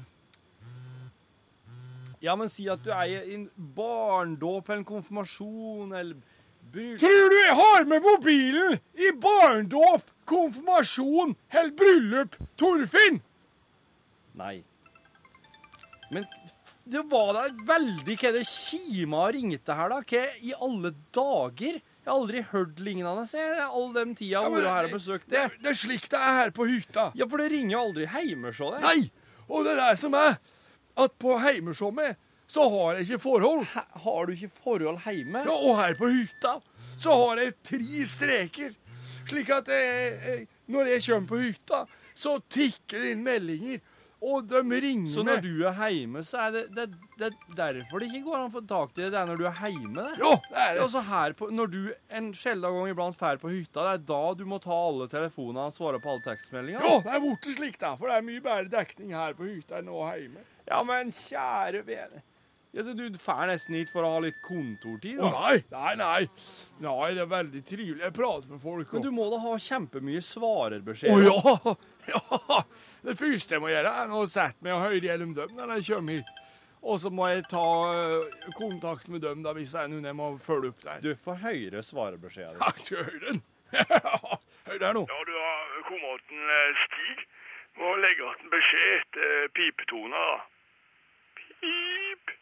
[2.24, 6.16] Ja, men si at du eier en barndåp eller en konfirmasjon eller
[6.72, 13.20] bryllup Tror du jeg har med mobilen i barndåp, konfirmasjon eller bryllup, Torfinn?
[14.37, 14.61] Nei.
[16.12, 16.26] Men
[16.87, 20.00] det var da veldig hva det kima ringte her, da.
[20.07, 21.81] Hva i alle dager?
[22.07, 25.48] Jeg har aldri hørt lignende se, all den tida ja, Ola her har besøkt det.
[25.59, 27.09] det er slik det er her på hytta.
[27.18, 28.85] Ja, for det ringer jo aldri hjemme, så det.
[28.85, 29.00] Nei!
[29.46, 30.37] Og det er det som er
[30.96, 33.64] at på heimersommet så har jeg ikke forhold.
[33.72, 35.42] Hæ, Har du ikke forhold hjemme?
[35.48, 36.56] Ja, og her på hytta
[36.96, 38.76] så har jeg tre streker.
[39.26, 41.82] Slik at jeg, jeg, når jeg kommer på hytta,
[42.16, 43.80] så tikker det inn meldinger,
[44.26, 46.87] og de ringer Så når du er hjemme, så er det, det,
[47.18, 47.35] det er
[47.82, 49.11] derfor det ikke går an å få tak i det.
[49.12, 50.06] Det er når du er hjemme.
[50.06, 50.16] det.
[50.22, 50.82] Jo, det er det.
[50.87, 54.22] Altså her på, Når du en sjelden gang iblant drar på hytta, det er da
[54.38, 56.87] du må ta alle telefonene og svare på alle tekstmeldinger?
[56.87, 59.82] Jo, det er blitt slik, da, for det er mye bedre dekning her på hytta
[59.82, 60.46] enn nå hjemme.
[60.66, 62.22] Ja, men kjære vene.
[62.76, 65.16] Ja, så du drar nesten hit for å ha litt kontortid?
[65.16, 66.48] Å oh, nei, nei, nei.
[66.85, 68.02] Nei, det er veldig trivelig.
[68.02, 68.90] Jeg prater med folk.
[68.92, 71.76] Men du må da ha kjempemye Å oh, ja!
[72.12, 72.59] ja!
[73.07, 75.87] Det første jeg må gjøre, er å sette meg og høre gjennom dem når jeg
[75.88, 76.42] kommer hit.
[76.87, 77.64] Og så må jeg ta
[77.96, 81.00] eh, kontakt med dem da, hvis det er noen jeg må følge opp der.
[81.02, 82.61] Du får høre svarebeskjeden.
[82.61, 83.40] Ja, Hør den.
[84.68, 85.07] Hør der nå.
[85.09, 87.24] Ja, du har kommet til eh, Stig.
[87.81, 90.55] Må legge igjen en beskjed etter pipetoner, da.
[91.60, 92.36] Pip.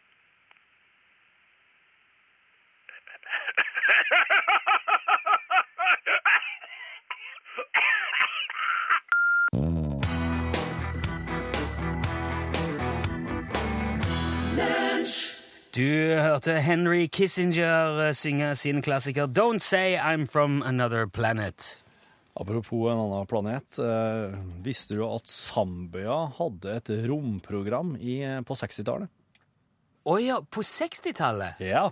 [15.75, 21.84] Du hørte Henry Kissinger eh, synge sin klassiker Don't Say I'm From Another Planet.
[22.35, 23.77] Apropos en annen planet.
[23.79, 24.33] Eh,
[24.65, 29.07] visste du at Zambia hadde et romprogram i, på 60-tallet?
[30.05, 31.61] Å ja, på 60-tallet?
[31.63, 31.87] Ja.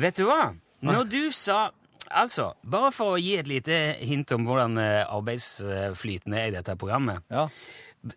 [0.00, 0.52] Vet du hva?
[0.82, 1.70] Når du sa
[2.12, 6.74] Altså, bare for å gi et lite hint om hvordan eh, arbeidsflyten er i dette
[6.76, 7.46] programmet, Ja.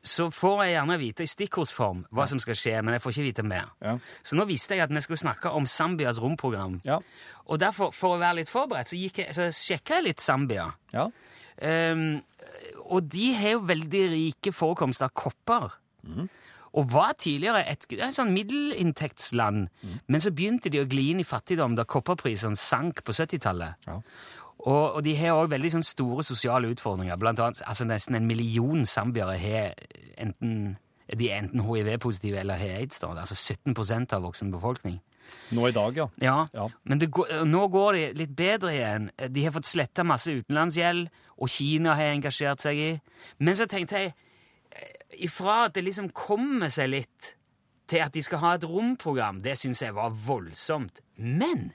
[0.04, 3.28] så får jeg gjerne vite i stikkordsform hva som skal skje, men jeg får ikke
[3.30, 3.70] vite mer.
[3.86, 3.94] Ja.
[4.26, 6.82] Så nå visste jeg at vi skulle snakke om Zambias romprogram.
[6.84, 6.98] Ja.
[7.46, 10.72] Og derfor, for å være litt forberedt, så, jeg, så sjekka jeg litt Zambia.
[10.92, 11.08] ja.
[11.62, 12.22] Ehm,
[12.86, 15.78] og de har jo veldig rike forekomster av kopper.
[16.76, 19.70] Og var tidligere et, et sånn middelinntektsland,
[20.12, 23.88] men så begynte de å gli inn i fattigdom da kopperprisene sank på 70-tallet.
[23.88, 24.02] Ja.
[24.66, 27.20] Og, og de har òg veldig sånn store sosiale utfordringer.
[27.22, 29.76] Blant annet altså nesten en million zambiere har
[30.18, 30.76] enten,
[31.12, 33.00] de er enten hiv-positive eller har aids.
[33.00, 35.00] da, Altså 17% av voksen befolkning.
[35.52, 36.08] Nå i dag, ja.
[36.22, 36.68] Ja, Ja.
[36.84, 39.10] men det går, nå går det litt bedre igjen.
[39.30, 43.02] De har fått sletta masse utenlandsgjeld, og Kina har engasjert seg i.
[43.40, 44.14] Men så tenkte jeg,
[44.72, 47.36] eh, ifra at det liksom kommer seg litt
[47.88, 51.02] til at de skal ha et romprogram, det syns jeg var voldsomt.
[51.18, 51.74] Men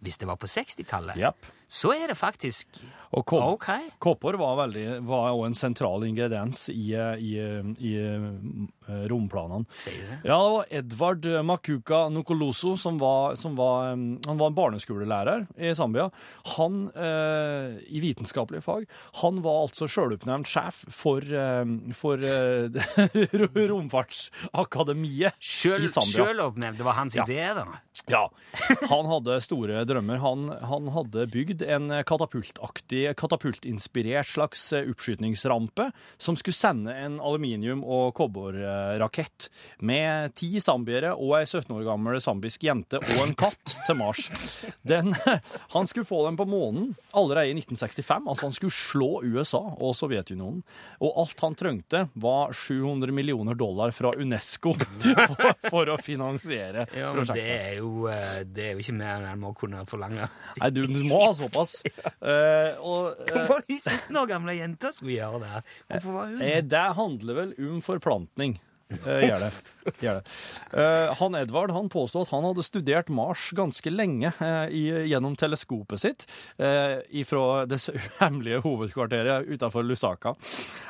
[0.00, 1.46] hvis det var på 60-tallet, Japp.
[1.68, 2.78] Så er det faktisk
[3.12, 3.66] Og kop ok.
[4.04, 9.64] kopper var, veldig, var også en sentral ingrediens i, i, i, i romplanene.
[9.72, 10.18] Sier du det?
[10.28, 15.46] Ja, det var Edvard Makuka Nokoloso, som var, som var, um, han var en barneskolelærer
[15.56, 16.10] i Zambia.
[16.56, 18.84] Han, eh, i vitenskapelige fag,
[19.22, 21.64] han var altså sjøloppnevnt sjef for, eh,
[21.96, 22.68] for eh,
[23.72, 26.24] Romfartsakademiet Sjøl, i Zambia.
[26.26, 27.24] Sjøloppnevnt, det var hans Ja.
[27.24, 27.66] idé, da?
[28.08, 28.30] Ja,
[28.88, 30.20] han hadde store drømmer.
[30.22, 38.14] Han, han hadde bygd en katapultaktig, katapultinspirert slags oppskytningsrampe som skulle sende en aluminium- og
[38.18, 39.48] kobberrakett
[39.86, 44.28] med ti zambiere og ei 17 år gammel zambisk jente og en katt til Mars.
[44.82, 45.12] Den,
[45.74, 48.28] han skulle få dem på månen allerede i 1965.
[48.28, 50.62] Altså han skulle slå USA og Sovjetunionen.
[51.04, 57.12] Og alt han trengte, var 700 millioner dollar fra UNESCO for, for å finansiere Ja,
[57.14, 57.50] men det prosjektet.
[57.54, 60.28] er, jo, eh, det er jo ikke mer enn en må kunne forlange.
[60.60, 61.78] Nei, du, må ha såpass.
[62.28, 65.60] Eh, og, eh, Hvorfor 17 år gamle jenta skulle gjøre det?
[65.92, 68.56] Hvorfor var hun eh, det handler vel om forplantning.
[68.88, 69.48] Uh, gjør det.
[70.00, 70.30] Gjør det.
[70.72, 75.36] Uh, han Edvard han påstod at han hadde studert Mars ganske lenge uh, i, gjennom
[75.36, 76.24] teleskopet sitt
[77.28, 77.78] fra det
[78.22, 80.32] hemmelige hovedkvarteret utenfor Lusaka.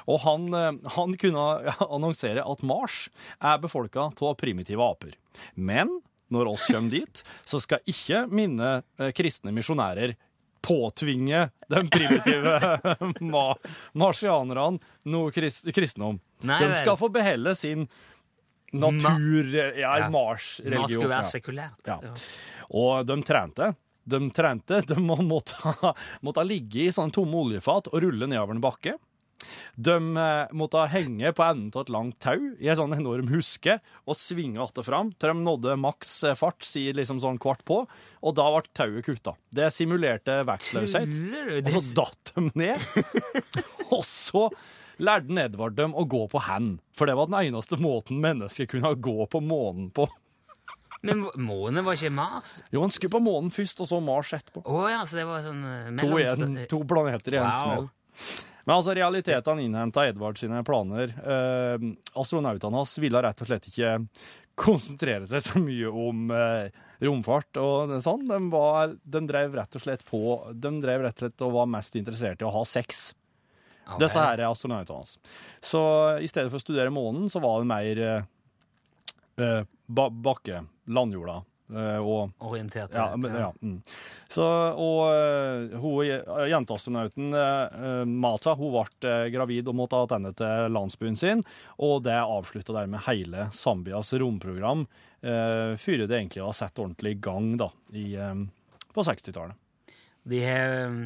[0.06, 0.46] Og han,
[0.94, 1.46] han kunne
[1.96, 3.08] annonsere at Mars
[3.42, 5.16] er befolka av primitive aper.
[5.54, 5.98] Men
[6.32, 8.78] når oss kommer dit, så skal ikke mine
[9.16, 10.14] kristne misjonærer
[10.64, 12.78] påtvinge den primitive
[13.32, 13.46] ma
[13.98, 16.20] marsianerne noe krist kristendom.
[16.46, 17.88] Nei De skal få beholde sin
[18.72, 19.48] natur...
[19.54, 20.08] Ja, Ja.
[20.12, 20.80] Mars-religion.
[20.82, 21.88] Mars skulle være sekulært.
[21.88, 21.98] Ja.
[22.78, 23.70] Og de trente.
[24.08, 25.56] De trente, de må- måtte,
[26.24, 28.94] måtte ligge i sånne tomme oljefat og rulle nedover en bakke.
[29.78, 33.78] De eh, måtte henge på enden av et langt tau i en sånn enorm huske
[34.04, 37.62] og svinge att og fram til de nådde maks eh, fart, sier liksom sånn kvart
[37.68, 37.84] på,
[38.22, 39.36] og da ble tauet kutta.
[39.54, 41.14] Det simulerte vektløshet.
[41.62, 42.88] Og så datt de ned.
[43.94, 44.48] og så
[44.98, 48.94] lærte Edvard dem å gå på hand, for det var den eneste måten mennesket kunne
[48.98, 50.08] gå på månen på.
[51.06, 52.56] men månen var ikke Mars?
[52.74, 54.64] Jo, han skulle på månen først, og så Mars etterpå.
[54.66, 57.62] Oh, ja, så det var sånn eh, To, en, to planeter i en Wow.
[57.62, 57.88] smell.
[58.68, 61.14] Men altså, realitetene innhenta Edvard sine planer.
[61.24, 61.84] Eh,
[62.20, 63.94] astronautene hans ville rett og slett ikke
[64.58, 66.68] konsentrere seg så mye om eh,
[67.00, 68.26] romfart og sånn.
[68.28, 70.20] De, var, de drev rett og slett på
[70.52, 73.12] De drev rett og slett og var mest interessert i å ha sex.
[73.86, 74.02] Okay.
[74.04, 75.16] Disse her er astronautene hans.
[75.64, 75.80] Så
[76.20, 78.28] i stedet for å studere månen, så var det mer eh,
[79.40, 80.60] eh, bakke,
[80.92, 81.40] landjorda,
[82.00, 82.94] og Orientert.
[82.96, 83.50] ja, men, ja.
[83.60, 83.76] Mm.
[84.28, 90.32] Så, og eh, hun, eh, jenteastronauten eh, Mata hun ble eh, gravid og måtte tilbake
[90.40, 91.44] til landsbyen sin,
[91.84, 94.86] og det avslutta dermed hele Zambias romprogram,
[95.20, 98.34] eh, før det egentlig var satt ordentlig i gang da, i, eh,
[98.94, 99.56] på 60-tallet.
[100.28, 100.98] De har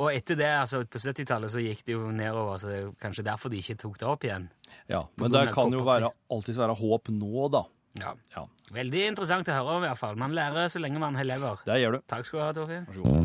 [0.00, 3.26] Og etter det, altså på 70-tallet, så gikk det jo nedover, så det er kanskje
[3.26, 4.46] derfor de ikke tok det opp igjen.
[4.88, 7.64] Ja, men det kan jo være, alltids alltid være håp nå, da.
[7.98, 8.14] Ja.
[8.36, 10.18] Ja, Veldig interessant å høre om, i hvert fall.
[10.20, 11.64] Man lærer så lenge man lever.
[11.66, 12.02] det gjør du.
[12.06, 12.86] Takk skal du ha, Torfinn.
[12.86, 13.20] Vær så god.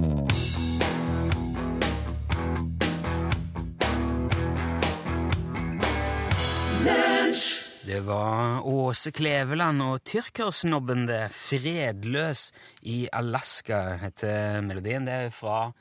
[7.86, 12.51] Det var Åse Kleveland og tyrkersnobben det, 'Fredløs
[12.82, 15.06] i Alaska', heter melodien.
[15.06, 15.71] Det er fra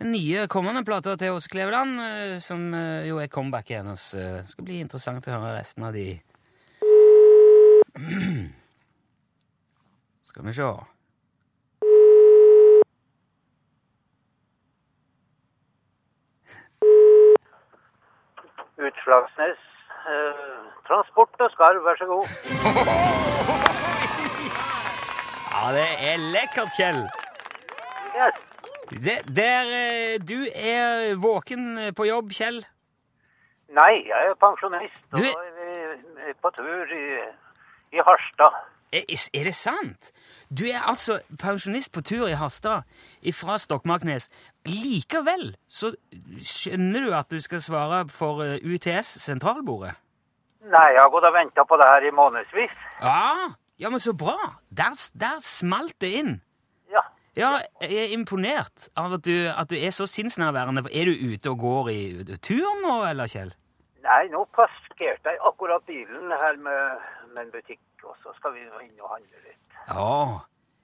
[0.00, 4.14] den nye kommende plata til Åse Kleveland, eh, som eh, jo er comebacket hennes.
[4.14, 6.20] Eh, skal bli interessant å høre resten av de
[10.28, 10.62] Skal vi se.
[18.86, 19.58] Utslagsnes.
[20.06, 22.24] Eh, transport og skarv, vær så god.
[25.56, 26.98] Ja, det er lekkert, Kjell!
[28.16, 28.36] Yes.
[29.04, 32.58] Det, der eh, Du er våken eh, på jobb, Kjell.
[33.78, 36.94] Nei, jeg er pensjonist, Du- og er på tur i,
[37.92, 38.56] i Harstad.
[38.92, 40.12] Er, er det sant?
[40.48, 42.86] Du er altså pensjonist på tur i Harstad
[43.34, 44.28] fra Stokmarknes.
[44.66, 45.90] Likevel så
[46.38, 49.96] skjønner du at du skal svare for eh, UTS, sentralbordet?
[50.66, 52.74] Nei, jeg har gått og venta på det her i månedsvis.
[53.02, 54.38] Ja, ja, men så bra!
[54.70, 56.32] Der, der smalt det inn.
[56.90, 57.02] Ja.
[57.36, 57.50] Ja,
[57.82, 60.86] jeg er imponert av at du, at du er så sinnsnærværende.
[60.90, 62.00] Er du ute og går i
[62.42, 63.52] tur nå, eller, Kjell?
[64.06, 64.46] Nei, nå
[64.96, 67.00] parkerte jeg akkurat bilen her med,
[67.34, 69.80] med en butikk, og så skal vi inn og handle litt.
[69.88, 70.40] Ja.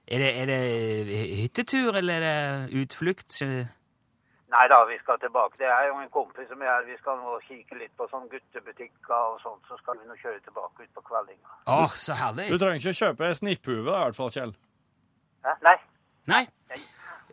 [0.07, 2.19] Er det, er det hyttetur, eller er
[2.69, 3.39] det utflukt?
[4.53, 5.57] Nei da, vi skal tilbake.
[5.57, 6.83] Det er jo en kompis som er her.
[6.85, 10.43] Vi skal nå kikke litt på sånne guttebutikker og sånt, så skal vi nå kjøre
[10.45, 11.55] tilbake ut på kveldinga.
[11.65, 12.51] oh, så herlig.
[12.51, 14.53] Du trenger ikke kjøpe snipphue, i hvert fall, Kjell.
[15.43, 15.57] Hæ?
[15.63, 15.77] Nei.
[16.29, 16.45] Nei,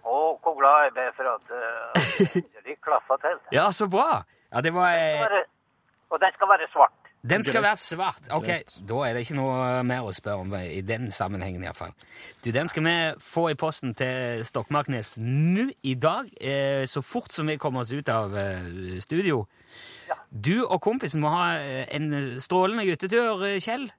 [0.00, 3.36] Å, hvor glad jeg ble for at uh, de klaffa til.
[3.58, 4.22] ja, så bra.
[4.50, 4.96] Ja, det var...
[4.96, 5.42] eh,
[6.10, 6.96] Og den skal være svart.
[7.30, 8.28] Den skal være svart.
[8.32, 8.48] Ok,
[8.88, 11.62] Da er det ikke noe mer å spørre om i den sammenhengen.
[11.62, 11.92] I hvert fall.
[12.44, 17.32] Du, Den skal vi få i posten til Stokmarknes nå i dag, eh, så fort
[17.32, 19.44] som vi kommer oss ut av eh, studio.
[20.08, 20.16] Ja.
[20.32, 23.90] Du og kompisen må ha eh, en strålende guttetur, Kjell.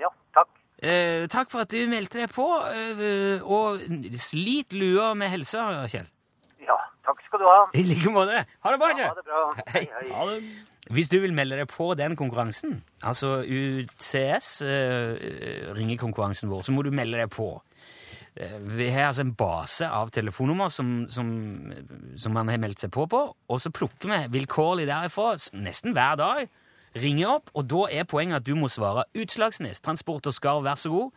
[0.00, 0.48] Ja, takk.
[0.82, 2.48] Eh, takk for at du meldte deg på,
[3.44, 3.84] og
[4.16, 6.08] slit lua med helsa, Kjell.
[7.02, 7.56] Ja, takk skal du ha.
[7.74, 8.44] I like måte.
[8.62, 9.42] Ha det bra, Ha det bra.
[9.74, 9.86] Hei.
[9.90, 10.36] Hei, hei.
[10.92, 16.82] Hvis du vil melde deg på den konkurransen, altså UTS, eh, ringekonkurransen vår, så må
[16.84, 17.60] du melde deg på.
[18.36, 21.72] Eh, Vi har altså en base av telefonnummer som, som,
[22.16, 26.16] som man har meldt seg på på, og så plukker vi vilkårlig derifra nesten hver
[26.16, 26.48] dag.
[26.94, 30.76] Ringer opp, og da er poenget at du må svare Utslagsnes, Transport og Skarv, vær
[30.76, 31.10] så god.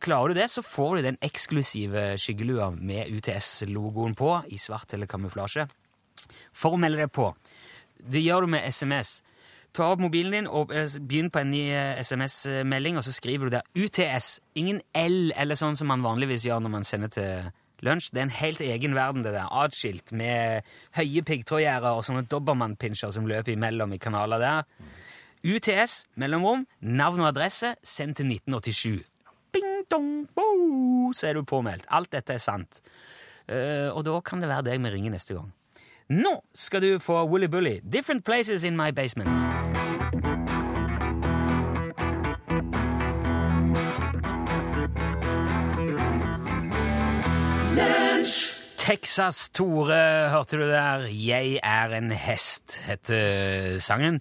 [0.00, 5.10] Klarer du det, så får du den eksklusive skyggelua med UTS-logoen på i svart eller
[5.10, 5.66] kamuflasje.
[6.56, 7.28] For å melde deg på,
[8.00, 9.18] det gjør du med SMS.
[9.76, 13.46] Ta opp mobilen din og eh, begynn på en ny eh, SMS-melding, og så skriver
[13.46, 14.40] du der UTS.
[14.58, 17.52] Ingen L eller sånn som man vanligvis gjør når man sender til
[17.86, 18.10] lunsj.
[18.10, 19.52] Det er en helt egen verden, det der.
[19.62, 24.74] Atskilt med høye piggtrådgjerder og sånne dobbermannpinsjer som løper imellom i kanaler der.
[25.46, 29.06] UTS, mellomrom, navn og adresse, send til 1987.
[29.90, 31.88] Dong, bo, så er du påmeldt.
[31.90, 32.82] Alt dette er sant.
[33.50, 35.50] Uh, og da kan det være deg vi ringer neste gang.
[36.10, 37.80] Nå skal du få Woolly Bully.
[37.82, 39.30] Different places in my basement.
[48.80, 51.06] Texas Tore, hørte du der.
[51.10, 54.20] Jeg er en hest, heter sangen.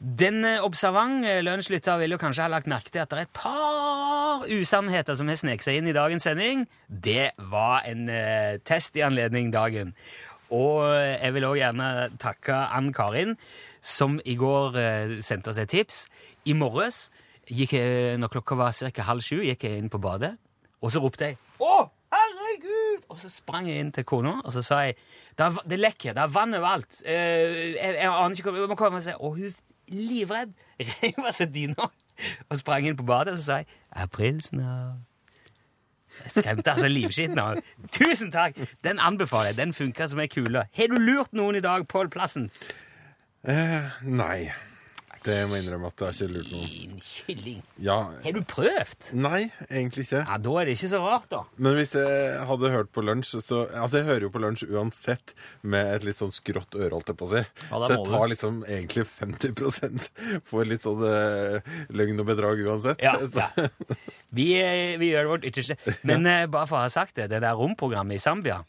[0.00, 3.26] Den eh, observant eh, lunsjlytter vil jo kanskje ha lagt merke til at det er
[3.26, 6.64] et par usannheter som har sneket seg inn i dagens sending.
[6.88, 9.92] Det var en eh, test i anledning dagen.
[10.48, 11.90] Og eh, jeg vil også gjerne
[12.22, 13.36] takke Ann Karin,
[13.84, 16.06] som i går eh, sendte oss et tips.
[16.48, 17.10] I morges,
[17.50, 17.76] gikk
[18.16, 19.04] når klokka var ca.
[19.04, 20.36] halv sju, gikk jeg inn på badet,
[20.80, 24.62] og så ropte jeg 'Å, herregud!' Og så sprang jeg inn til kona, og så
[24.62, 24.94] sa jeg
[25.36, 27.02] 'Det, er, det lekker, det er vann overalt'.
[27.04, 29.16] Eh, jeg, jeg aner ikke hva jeg må komme og se.
[29.20, 29.52] Og hun
[29.90, 30.54] livredd
[30.90, 31.90] reiv av seg dyna
[32.50, 34.98] og sprang inn på badet, og sa jeg 'Aprilsnarr'.
[36.24, 37.60] Jeg skremte altså livskitten av.
[37.96, 38.58] Tusen takk!
[38.84, 39.56] Den anbefaler jeg.
[39.56, 40.66] Den funka som ei kule.
[40.76, 42.50] Har du lurt noen i dag, Pål Plassen?
[43.48, 44.50] Eh, nei.
[45.20, 46.68] Det må jeg innrømme at det er ikke lurt noe.
[46.70, 47.58] Din kylling.
[47.84, 49.10] Ja, Har du prøvd?
[49.20, 50.22] Nei, egentlig ikke.
[50.24, 51.42] Ja, Da er det ikke så rart, da.
[51.60, 55.34] Men hvis jeg hadde hørt på lunsj så, Altså, jeg hører jo på lunsj uansett
[55.62, 57.44] med et litt sånn skrått øre, holdt jeg på å si.
[57.68, 60.08] Ja, så jeg tar liksom egentlig 50%
[60.48, 63.04] for litt sånn eh, løgn og bedrag uansett.
[63.04, 63.68] Ja, ja.
[64.32, 65.76] Vi, eh, vi gjør vårt ytterste.
[66.08, 68.62] Men eh, bare for å ha sagt det, det der romprogrammet i Zambia,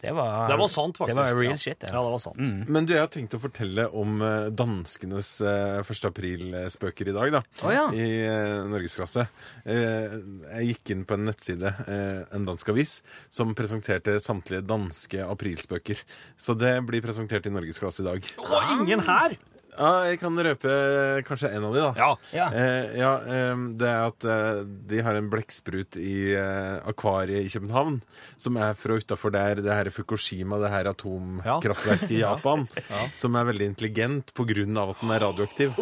[0.00, 1.16] det var Det var sant, faktisk.
[1.16, 1.56] Det var real ja.
[1.56, 1.84] shit.
[1.88, 2.68] Ja, det var sant.
[2.68, 6.04] Men du, jeg har tenkt å fortelle om eh, danskenes eh, 1.
[6.10, 7.42] april-spøker i dag, da.
[7.64, 7.86] Oh, ja.
[7.96, 9.26] I eh, norgesklasse.
[9.64, 10.18] Eh,
[10.58, 12.98] jeg gikk inn på en nettside, eh, en dansk avis,
[13.32, 16.04] som presenterte samtlige danske aprilspøker.
[16.36, 18.32] Så det blir presentert i norgesklasse i dag.
[18.44, 19.38] Og ingen her!
[19.76, 21.90] Ja, jeg kan røpe eh, kanskje en av de, da.
[22.00, 22.08] Ja.
[22.36, 22.46] Ja.
[22.56, 24.60] Eh, ja, eh, det er at eh,
[24.92, 27.98] de har en blekksprut i eh, akvariet i København,
[28.40, 32.66] som er fra utafor der det her er Fukushima, det her atomkraftverket i Japan,
[33.12, 35.76] som er veldig intelligent på grunn av at den er radioaktiv.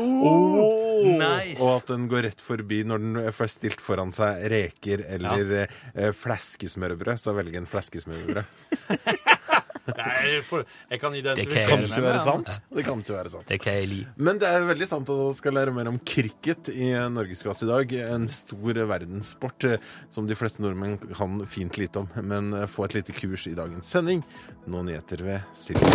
[1.04, 1.60] Nice.
[1.62, 6.10] Og at den går rett forbi når den får stilt foran seg reker eller eh,
[6.16, 8.42] fleskesmørbrød, så velg en fleskesmørbrød.
[9.84, 12.44] Nei, for, jeg kan Det identifisere meg med den.
[12.78, 13.48] Det kan ikke være sant.
[13.50, 13.98] Det kan jeg li.
[14.16, 17.70] Men det er veldig sant at vi skal lære mer om cricket i Norgesklasse i
[17.70, 17.92] dag.
[18.16, 22.08] En stor verdenssport eh, som de fleste nordmenn kan fint lite om.
[22.24, 24.24] Men eh, få et lite kurs i dagens sending.
[24.64, 25.92] Nå nyheter ved Silje.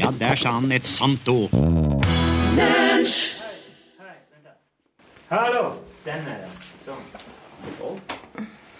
[0.00, 1.52] Ja, der sa han et sant ord.
[5.30, 5.66] Hallo!
[6.06, 6.50] Den er det.
[6.86, 7.04] Sånn.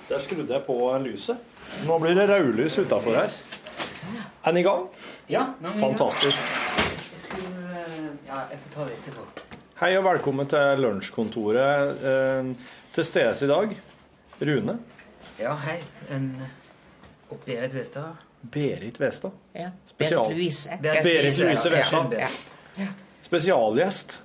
[0.09, 1.39] Der skrudde jeg på lyset.
[1.87, 3.29] Nå blir det rødlys utafor her.
[4.01, 4.89] Er den i gang?
[5.29, 5.45] Ja,
[5.81, 6.39] Fantastisk.
[7.13, 9.27] Jeg skulle, eh, ja, jeg får ta det etterpå.
[9.81, 12.01] Hei og velkommen til lunsjkontoret.
[12.05, 12.49] Eh,
[12.95, 13.77] til stedes i dag,
[14.41, 14.79] Rune.
[15.41, 15.77] Ja, hei.
[16.11, 16.33] En,
[17.31, 18.17] og Berit Westad.
[18.53, 19.37] Berit Westad.
[19.55, 19.71] Ja.
[19.87, 20.25] Spesial.
[20.25, 20.79] Berit Louise.
[20.83, 21.77] Berit Berit Louise, Louise ja.
[21.77, 22.19] Westad.
[22.79, 22.89] Ja.
[23.23, 24.21] Spesialgjest.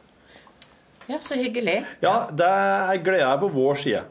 [1.07, 1.85] Ja, så hyggelig.
[2.01, 4.03] Ja, det er gleder jeg på vår side.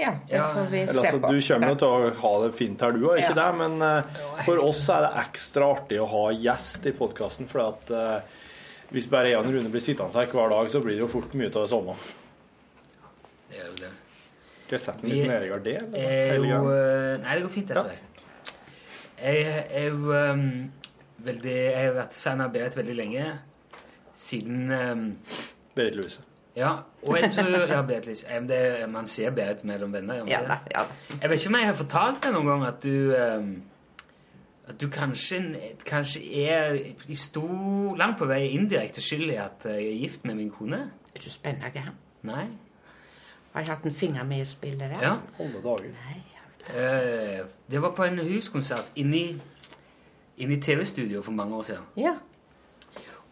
[0.00, 1.32] Ja, det får vi se altså, på.
[1.32, 3.38] du kommer jo til å ha det fint her, du òg, ikke Ja.
[3.40, 3.48] det?
[3.60, 7.92] Men uh, for oss er det ekstra artig å ha gjest i podkasten, for at
[7.94, 8.38] uh,
[8.90, 11.34] hvis bare jeg runde Rune blir sittende her hver dag, så blir det jo fort
[11.38, 11.96] mye av det samme.
[13.50, 13.92] Det er jo det.
[14.64, 15.76] Skal jeg sette den litt nedi gardé?
[15.82, 15.98] eller?
[15.98, 18.02] er jo eh, Nei, det går fint, jeg tror jeg.
[19.20, 20.44] Jeg er jo um,
[21.26, 23.24] veldig Jeg har vært fan av Berit veldig lenge.
[24.16, 25.02] Siden um,
[25.74, 26.22] Berit Louise.
[26.60, 26.70] Ja,
[27.02, 30.24] og jeg tror ja, Berit Lise, eh, det, Man ser Berit mellom venner.
[30.28, 30.84] Ja da, ja.
[31.22, 33.52] Jeg vet ikke om jeg har fortalt deg noen gang at du um,
[34.68, 35.40] At du kanskje,
[35.86, 36.76] kanskje er
[37.08, 40.84] i stor, langt på vei indirekte skyld i at jeg er gift med min kone?
[41.14, 41.94] Er du spennende?
[42.28, 42.44] Nei?
[43.50, 45.00] Har jeg hatt en finger med i spillet der?
[45.02, 45.16] Ja.
[45.42, 45.88] Alle dager.
[45.96, 46.20] Nei,
[46.70, 49.24] uh, det var på en huskonsert inni,
[50.36, 51.94] inni TV-studio for mange år siden.
[51.96, 52.18] ja.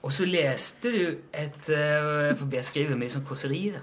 [0.02, 1.00] Og så leste du
[1.34, 3.64] et uh, For jeg skriver mye sånn kåseri.
[3.74, 3.80] da.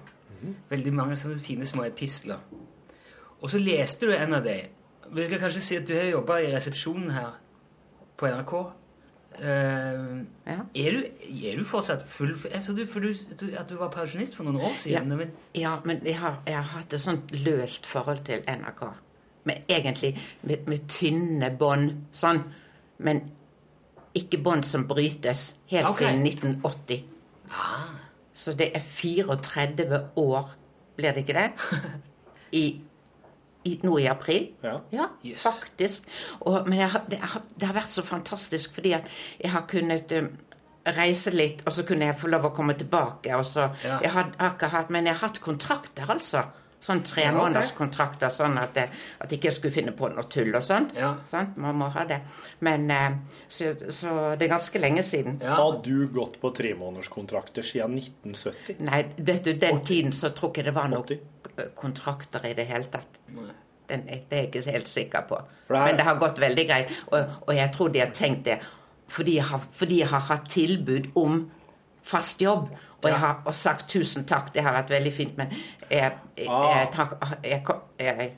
[0.69, 2.39] Veldig mange sånne fine små epistler.
[3.41, 4.71] Og så leste du en av dem.
[5.15, 7.36] Vi skal kanskje si at du har jobba i resepsjonen her
[8.17, 8.54] på NRK.
[9.36, 10.62] Uh, Ja.
[10.75, 11.01] er, du,
[11.49, 14.62] er du fortsatt full altså du, For du, du, at du var pensjonist for noen
[14.63, 15.10] år siden?
[15.12, 15.17] Ja.
[15.17, 18.86] men, Ja, men jeg har, jeg har hatt et sånt løst forhold til NRK.
[19.43, 22.39] Med egentlig med, med tynne bånd, sånn.
[22.97, 23.19] Men
[24.15, 25.56] ikke bånd som brytes.
[25.71, 26.06] Helt okay.
[26.08, 27.04] siden 1980.
[27.51, 27.93] ah,
[28.34, 30.49] Så det er 34 år,
[30.97, 31.51] blir det ikke det?
[32.62, 32.82] I,
[33.65, 34.49] i, nå i april.
[34.63, 34.78] Ja.
[34.91, 35.43] Ja, Yes.
[35.43, 36.04] faktisk.
[36.39, 39.08] Og, men jeg har, det, har, det har vært så fantastisk fordi at
[39.41, 40.30] jeg har kunnet um,
[40.86, 43.34] reise litt, og så kunne jeg få lov å komme tilbake.
[43.36, 43.99] Og så, Ja.
[44.04, 46.45] jeg har, har ikke hatt, men jeg har hatt kontrakter, altså.
[46.86, 47.08] Sånn ok.
[47.10, 48.91] tremånederskontrakter, sånn at, jeg,
[49.24, 50.91] at jeg ikke skulle finne på noe tull og sånn.
[50.98, 51.15] Ja.
[51.30, 51.58] Sant?
[51.62, 52.19] Man må ha det.
[52.67, 53.17] Men eh,
[53.48, 55.39] så, så det er ganske lenge siden.
[55.41, 55.58] ja.
[55.58, 58.84] Har du gått på tremånederskontrakter siden 1970?
[58.86, 61.71] Nei, vet du, den tiden så tror ikke det var noen 80.
[61.80, 63.21] kontrakter i det hele tatt.
[63.34, 63.52] Nei.
[63.89, 65.41] Den, det er jeg ikke helt sikker på.
[65.67, 65.84] Det er...
[65.86, 66.93] Men det har gått veldig greit.
[67.12, 68.62] Og, og jeg tror de har tenkt det
[69.15, 71.43] fordi jeg har, fordi jeg har hatt tilbud om
[72.06, 72.71] fast jobb.
[73.06, 75.53] Og jeg har og sagt tusen takk, det har vært veldig fint, men
[75.89, 76.72] jeg, jeg, Ah.
[76.80, 77.14] jeg, takk,
[77.45, 77.62] jeg,
[77.99, 78.32] jeg,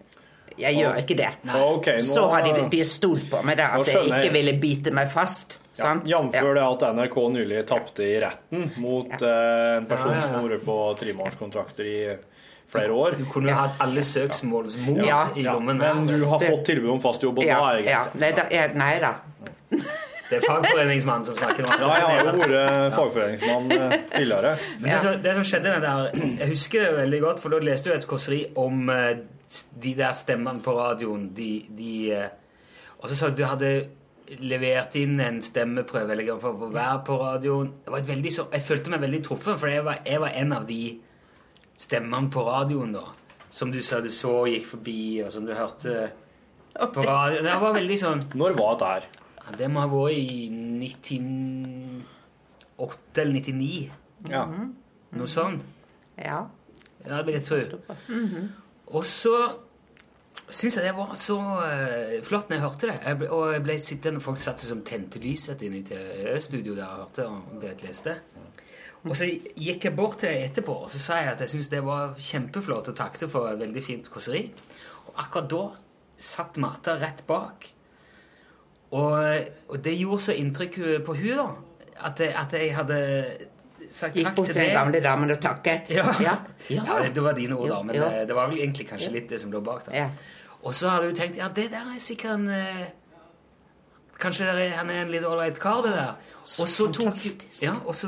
[0.57, 1.30] jeg gjør ikke det.
[1.55, 4.91] Okay, nå- Så har de, de stolt på meg da, at jeg ikke ville bite
[4.91, 5.59] meg fast.
[5.78, 5.91] Ja.
[6.01, 6.34] Jf.
[6.34, 6.41] Ja.
[6.57, 10.22] det at NRK nylig tapte i retten mot eh, en person Ja, ja, ja.
[10.26, 11.99] som har vært på tremånederskontrakter i
[12.68, 13.18] flere år.
[13.20, 15.20] Du kunne jo hatt alle søksmål som mor Ja.
[15.38, 15.78] i Ja, lommen.
[15.78, 18.03] men du har fått tilbud om fast jobb, og Ja, da er det ja.
[18.03, 18.15] greit.
[18.20, 19.13] Nei, da, nei da.
[20.28, 21.75] Det er fagforeningsmannen som snakker nå.
[21.80, 24.55] Ja, jeg har jo vært fagforeningsmann eh, tidligere.
[24.82, 26.09] Men det, som, det som skjedde den der,
[26.41, 29.21] Jeg husker det veldig godt, for da leste du et kåseri om eh,
[29.84, 31.30] de der stemmene på radioen.
[31.38, 33.71] De, de, eh, og så sa du du hadde
[34.43, 37.71] levert inn en stemmeprøve eller for å være på radioen.
[37.86, 40.67] Det veldig så, jeg følte meg veldig truffet, for jeg var, jeg var en av
[40.67, 40.82] de
[41.80, 43.05] stemmene på radioen da.
[43.53, 46.09] Som du sa du så gikk forbi, og som du hørte
[46.75, 47.39] på radio.
[47.45, 49.07] Det var veldig sånn Når var det her?
[49.48, 50.52] Ja, det må ha vært i
[50.84, 53.88] 98 eller 99.
[54.28, 54.43] Ja.
[55.16, 55.64] Noe sånt.
[56.20, 56.52] Ja.
[57.06, 57.58] Ja, det vil jeg tro.
[58.91, 59.36] Og så
[60.48, 62.98] syns jeg det var så eh, flott når jeg hørte det.
[63.04, 65.88] Jeg ble, og jeg ble sittende, Folk satt som tente lys vet du, inne i
[65.88, 68.18] TV-studio der jeg hørte og vet, leste.
[69.08, 71.72] Og så gikk jeg bort til deg etterpå og så sa jeg at jeg syntes
[71.72, 74.43] det var kjempeflott og takket for et veldig fint kåseri.
[75.08, 75.64] Og akkurat da
[76.28, 77.70] satt Martha rett bak.
[78.91, 81.47] Og, og det gjorde så inntrykk på hun da,
[82.07, 82.99] at at jeg hadde
[83.91, 84.77] sagt Gikk takk bort til til den det.
[84.77, 85.89] gamle damen og takket.
[85.89, 86.05] Ja.
[86.21, 86.35] Ja.
[86.69, 89.29] Ja, det var dine ord, da, men Jo, eh, det var vel egentlig kanskje litt
[89.29, 89.85] det som lå bak.
[89.85, 89.91] da.
[89.95, 90.09] Ja.
[90.63, 92.88] Og så hadde hun tenkt ja, det der er sikkert en eh,
[94.19, 96.15] Kanskje det er, han er en litt ålreit kar, det der.
[96.59, 97.19] Og så tok.
[97.61, 98.07] Ja, og så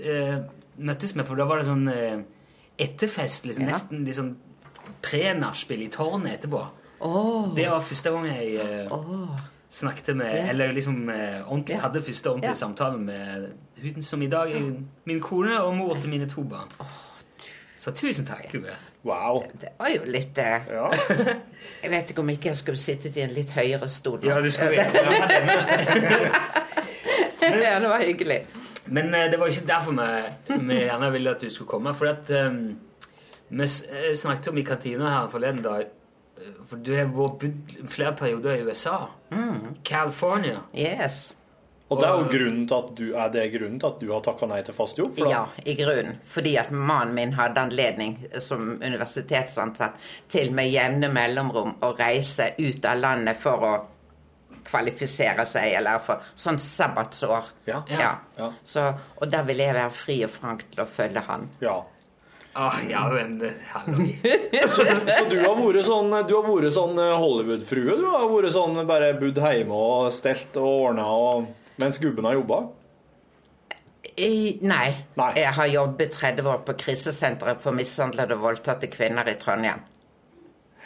[0.00, 0.38] eh,
[0.80, 2.22] møttes vi, for da var det sånn eh,
[2.80, 3.74] etterfest, liksom, Ja.
[3.74, 4.30] nesten liksom
[5.04, 6.62] pre-nachspiel i tårnet etterpå.
[7.04, 7.50] Oh.
[7.54, 8.96] Det var første gang jeg eh,
[9.72, 10.50] snakket med Ja.
[10.50, 12.54] Eller liksom eh, ordentlig, hadde første ordentlige Ja.
[12.54, 13.48] samtale med
[13.82, 14.72] hun som i dag er
[15.04, 16.68] min kone og mor til mine to barn.
[17.78, 18.78] Så tusen takk, Hubert.
[19.04, 19.42] Wow.
[19.60, 20.90] Det var jo litt eh, Ja.
[21.82, 24.20] Jeg vet ikke om ikke jeg skulle sittet i en litt høyere stol.
[24.22, 24.84] Ja, du skulle ja,
[27.42, 28.46] ja, det var hyggelig.
[28.86, 31.94] Men eh, det var ikke derfor vi, vi gjerne ville at du skulle komme.
[31.94, 32.78] For at um,
[33.48, 35.84] vi snakket om i kantina her forleden dag
[36.70, 38.98] For du har vært bodd flere perioder i USA.
[39.84, 40.62] California.
[40.76, 41.34] Yes.
[41.92, 44.22] Og det er jo grunnen til at du, er det grunnen til at du har
[44.24, 45.18] takka nei til fast jobb?
[45.18, 46.22] For Ja, i grunnen.
[46.24, 49.98] Fordi at mannen min hadde anledning som universitetsansatt
[50.32, 53.74] til med jevne mellomrom å reise ut av landet for å
[54.64, 57.52] kvalifisere seg, eller for sånn sabbatsår.
[57.68, 57.82] Ja.
[57.90, 58.12] Ja.
[58.38, 58.52] Ja.
[58.64, 58.86] Så,
[59.18, 61.50] og da ville jeg være fri og frank til å følge han.
[61.60, 61.82] ja.
[62.52, 63.96] Ah, ja, men hallo.
[64.68, 67.96] Så, så du har vært sånn, du har vært sånn eh, Hollywood-frue?
[67.96, 71.46] Du har vært sånn bare bodd hjemme og stelt og ordna og,
[71.80, 72.60] mens gubben har jobba?
[74.12, 74.90] I, nei.
[75.16, 75.30] Nei.
[75.40, 79.80] Jeg har jobbet 30 år på krisesenteret for mishandlede og voldtatte kvinner i Trondheim.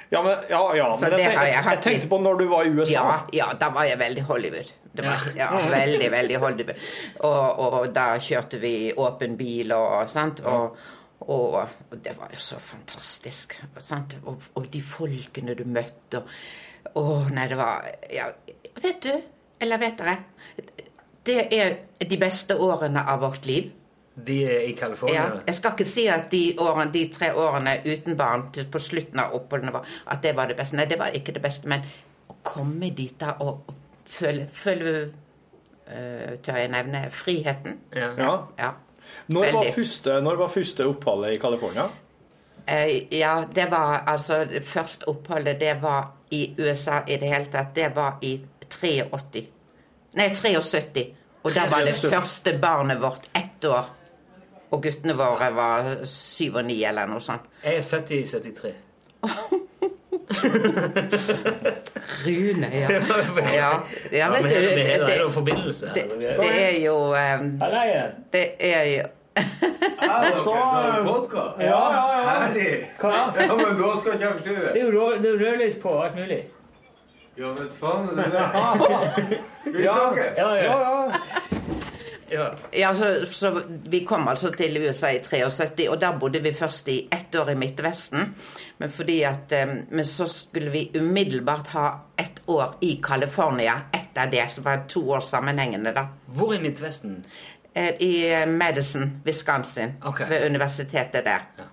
[0.09, 2.71] Ja, men, ja, ja, men jeg, tenkte, jeg jeg, tenkte på når du var i
[2.71, 2.93] USA.
[2.95, 4.71] Ja, ja, da var jeg veldig Hollywood.
[4.97, 5.49] Det var, ja.
[5.73, 6.85] veldig, veldig Hollywood.
[7.27, 10.45] Og, og da kjørte vi åpen bil og sånt.
[10.47, 10.79] Og,
[11.21, 11.55] og,
[11.91, 13.57] og det var jo så fantastisk.
[13.79, 14.19] Sant?
[14.25, 16.29] Og, og de folkene du møtte og
[16.97, 17.03] Å,
[17.35, 18.29] nei, det var ja,
[18.79, 19.11] Vet du,
[19.59, 20.15] eller vet dere
[21.27, 23.73] Det er de beste årene av vårt liv.
[24.17, 25.17] De er i California.
[25.17, 29.21] Ja, jeg skal ikke si at de, årene, de tre årene uten barn på slutten
[29.21, 30.79] av oppholdene var, at det var det beste.
[30.79, 31.85] Nei, det var ikke det beste, men
[32.31, 34.95] å komme dit da og, og føle, føle
[35.91, 37.81] uh, Tør jeg nevne friheten?
[37.97, 38.13] Ja.
[38.17, 38.33] Ja.
[38.63, 38.73] Ja.
[39.27, 41.89] Når, var første, når var første oppholdet i California?
[42.67, 47.51] Eh, ja, det var altså Det første oppholdet, det var i USA i det hele
[47.53, 47.75] tatt.
[47.75, 49.47] Det var i 83.
[50.17, 51.07] Nei, 73.
[51.43, 53.93] Og da var det første barnet vårt ett år.
[54.71, 57.47] Og guttene våre var syv og ni, eller noe sånt.
[57.63, 58.75] Jeg er født i 73.
[62.27, 62.91] Rune, ja.
[62.91, 63.01] Ja,
[63.53, 65.87] ja Ja, vet men du det, det, det er det, jo forbindelse.
[65.95, 67.13] det, altså, vi er- det er jo.
[68.33, 69.03] Det er jo
[71.07, 71.61] Podkast?
[71.61, 72.41] Ja, ja, ja.
[72.41, 72.73] Herlig!
[73.01, 73.13] Hva?
[73.41, 74.73] Ja, men da skal ikke jeg forstyrre.
[74.73, 76.43] Det er jo rød- det er rødlys på alt mulig.
[77.39, 78.47] Ja, men faen er det det.
[79.77, 80.39] Vi snakkes!
[80.39, 80.75] Ja, ja.
[82.29, 82.95] Ja, ja.
[82.95, 86.97] så, så vi kom altså til USA i 73, og der bodde vi først i
[87.13, 88.35] ett år i Midtvesten.
[88.79, 88.93] Men
[89.25, 94.65] at um, Men så skulle vi umiddelbart ha ett år i California etter det, som
[94.65, 96.09] var to år sammenhengende, da.
[96.27, 97.23] Hvor i Midtvesten?
[97.75, 100.29] Eh, I eh, Madison, Wisconsin, okay.
[100.29, 101.49] ved universitetet der.
[101.57, 101.65] Ja.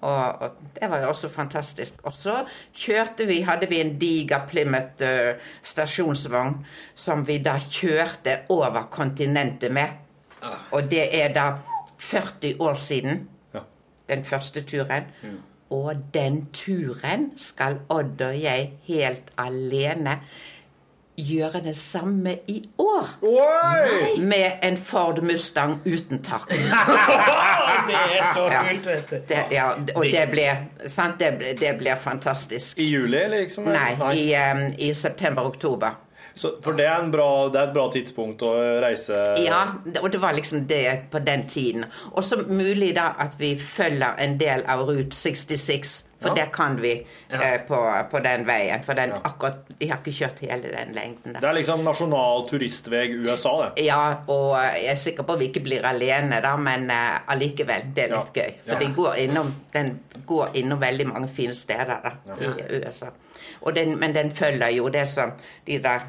[0.00, 1.94] Og, og det var jo også fantastisk.
[2.02, 2.44] Og så
[2.74, 6.58] kjørte vi, hadde vi en diger Plymouth uh, stasjonsvogn
[6.94, 9.88] som vi da kjørte over kontinentet med.
[10.72, 11.46] Og det er da
[11.98, 13.60] 40 år siden Ja.
[14.08, 15.04] den første turen.
[15.70, 20.20] Og den turen skal Odd og jeg helt alene
[21.16, 23.06] gjøre det samme i år.
[23.22, 24.20] Oi!
[24.20, 26.48] Med en Ford Mustang uten tak.
[27.86, 28.62] Det er så Ja.
[28.68, 29.20] kult, vet du.
[29.28, 32.78] Det, ja, og det blir, sant, det blir, det blir fantastisk.
[32.78, 33.64] I juli, liksom?
[33.64, 35.90] Nei, i, um, i september-oktober.
[36.36, 38.50] Så, for det er, en bra, det er et bra tidspunkt å
[38.82, 39.62] reise Ja,
[40.02, 41.86] og det var liksom det på den tiden.
[42.12, 46.34] Og så mulig da at vi følger en del av Route 66 For Ja.
[46.34, 46.92] det kan vi
[47.28, 47.76] eh, på,
[48.10, 48.82] på den veien.
[48.84, 51.40] For den akkurat Vi har ikke kjørt hele den lengden Da.
[51.42, 53.84] Det er liksom nasjonal turistvei USA, det.
[53.84, 53.98] Ja,
[54.32, 57.90] og jeg er sikker på at vi ikke blir alene, da, men eh, allikevel.
[57.94, 58.54] Det er litt gøy.
[58.64, 59.92] For de går innom, den
[60.26, 63.12] går innom veldig mange fine steder da, i USA.
[63.74, 65.32] Den, men den følger jo det som
[65.66, 66.00] de der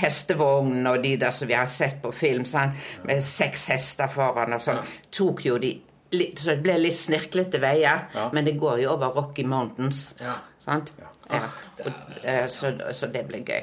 [0.00, 2.72] hestevognene og de der som vi har sett på film, sånn,
[3.08, 4.80] med seks hester foran og sånn,
[5.14, 5.72] tok jo de
[6.12, 8.30] litt, Så det ble litt snirklete veier, Ja.
[8.32, 10.14] men det går jo over Rocky Mountains.
[10.20, 10.34] Ja.
[10.64, 10.92] Sant?
[11.30, 11.40] Ja.
[11.84, 11.92] Og,
[12.22, 13.62] eh, så, så det ble gøy.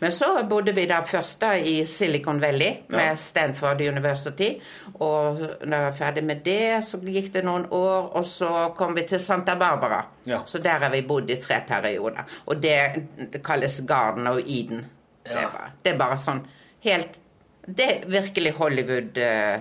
[0.00, 4.54] Men så bodde vi da først da i Silicon Valley med Stanford University.
[4.94, 8.94] Og når jeg var ferdig med det, så gikk det noen år, og så kom
[8.96, 9.98] vi til Santa Barbara.
[10.26, 10.40] Ja.
[10.46, 12.24] Så der har vi bodd i tre perioder.
[12.46, 12.78] Og det,
[13.32, 14.86] det kalles Garden of Eden.
[15.24, 16.42] Det, er bare, det er bare sånn
[16.84, 17.14] helt
[17.66, 19.16] Det er virkelig Hollywood.
[19.18, 19.60] eh,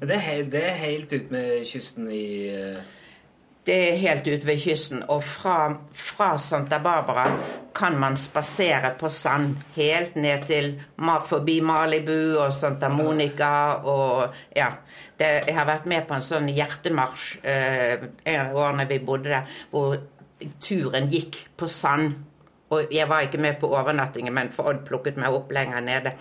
[0.00, 2.80] Det er helt, det er helt ut med kysten i eh,
[3.66, 7.26] Det er helt ute ved kysten, og fra, fra Santa Barbara
[7.76, 10.72] kan man spasere på sand helt ned til
[11.28, 13.52] forbi Malibu og Santa Monica
[13.84, 14.72] og ja.
[15.20, 19.28] Det, jeg har vært med på en sånn hjertemarsj eh, en av årene vi bodde
[19.28, 19.98] der, hvor
[20.64, 22.14] turen gikk på sand.
[22.70, 26.12] Og jeg var ikke med på overnattingen, men for Odd plukket meg opp lenger nede.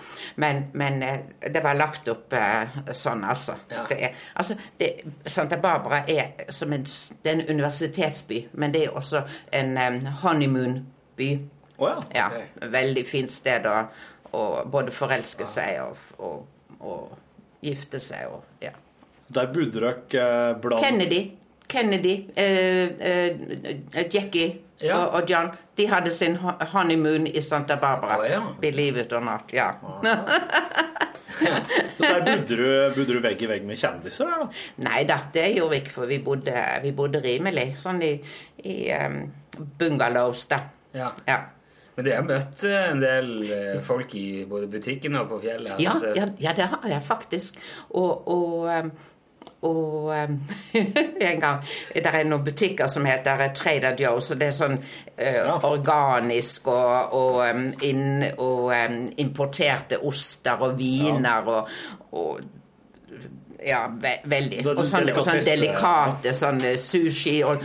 [0.42, 1.20] Men, men eh,
[1.54, 3.60] det var lagt opp eh, sånn, altså.
[3.70, 4.90] Det er, altså det,
[5.26, 6.86] Santa Barbara er som en,
[7.22, 9.24] det er en universitetsby, men det er også
[9.54, 11.32] en um, honeymoon-by.
[12.16, 12.30] ja.
[12.62, 13.78] Veldig fint sted å,
[14.34, 18.74] å både forelske seg og, og, og gifte seg og ja.
[19.30, 21.22] Der bodde dere eh, blant Kennedy.
[21.70, 24.56] Kennedy, eh, eh, Jackie
[24.90, 26.36] og, og John, de hadde sin
[26.74, 28.42] honeymoon i Santa Barbara.
[28.62, 29.54] Believe it or not.
[29.56, 29.72] Ja.
[32.00, 32.66] Der bodde du,
[32.96, 34.28] bodde du vegg i vegg med kjendiser?
[34.28, 34.48] da?
[34.84, 37.70] Nei da, det gjorde vi ikke, for vi bodde, vi bodde rimelig.
[37.80, 38.12] Sånn i,
[38.68, 39.22] i um,
[39.80, 40.60] bungalows, da.
[40.96, 41.14] Ja.
[41.30, 41.40] Ja.
[41.96, 45.80] Men du har møtt eh, en del eh, folk i både butikken og på fjellet?
[45.84, 46.14] Ja, altså.
[46.16, 47.60] ja, ja, det har jeg faktisk.
[47.90, 48.92] Og, og,
[49.62, 50.36] og um,
[51.30, 55.66] en gang Det er noen butikker som heter Trader Joe's, og det er sånn uh,
[55.68, 61.76] organisk og, og, um, inn, og um, importerte oster og viner og,
[62.16, 62.40] og
[63.66, 64.64] ja, ve veldig.
[64.72, 67.64] Og sånn, og sånne delikate sånn eh, sushi og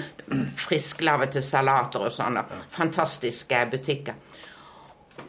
[0.59, 2.43] frisklavete salater og sånne.
[2.75, 4.17] Fantastiske butikker.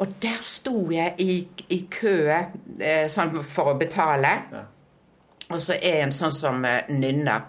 [0.02, 1.36] Og der sto jeg i,
[1.72, 4.34] i kø eh, sånn for å betale.
[5.50, 7.46] Og så er en sånn som eh, nynner.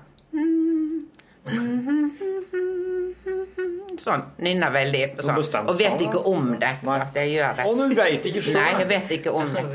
[3.96, 4.22] Sånn.
[4.44, 5.02] Nynner veldig.
[5.24, 5.68] Sånn.
[5.70, 6.74] Og vet ikke om det.
[6.84, 7.66] At jeg gjør det.
[7.66, 9.66] Og hun vet ikke selv, Nei, jeg vet ikke om det.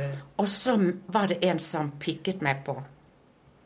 [0.42, 0.78] Og så
[1.12, 2.78] var det en som pikket meg på.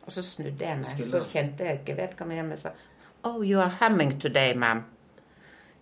[0.06, 1.06] Og så snudde jeg meg.
[1.10, 2.76] Så kjente jeg ikke vedkommende sa
[3.26, 4.84] Oh, you are humming today, ma'am.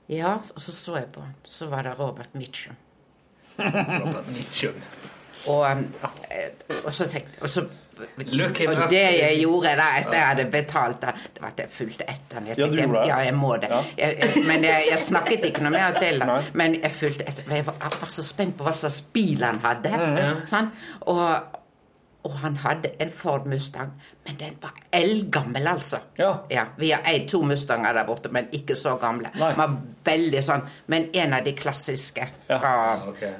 [0.07, 1.33] Ja, og så så jeg på han.
[1.43, 2.75] Så var det Robert Mitchum.
[3.59, 4.79] Robert Mitchum.
[5.51, 6.53] Og, eh,
[6.85, 7.65] og så tenkte og så,
[8.33, 11.59] Look him og det jeg gjorde da etter jeg hadde betalt, da, det var at
[11.63, 12.47] jeg fulgte etter ham.
[12.47, 13.07] Jeg Ja, du tenkte, gjorde det?
[13.13, 13.69] ja, jeg må det.
[13.69, 13.81] Ja.
[13.97, 16.43] jeg, men jeg, jeg snakket ikke noe mer til ham.
[16.53, 17.43] Men jeg fulgte etter.
[17.53, 19.91] Jeg var, jeg var så spent på hva slags bil han hadde.
[19.97, 20.47] Mhm.
[20.47, 20.69] sant?
[21.01, 21.59] Og,
[22.23, 23.89] og han hadde en Ford Mustang,
[24.25, 25.97] men den var eldgammel, altså.
[26.17, 26.65] Ja.
[26.77, 29.27] Vi har eid to Mustanger der borte, men ikke så gamle.
[29.35, 29.73] Den var
[30.05, 33.33] veldig sånn, Men en av de klassiske fra Ja,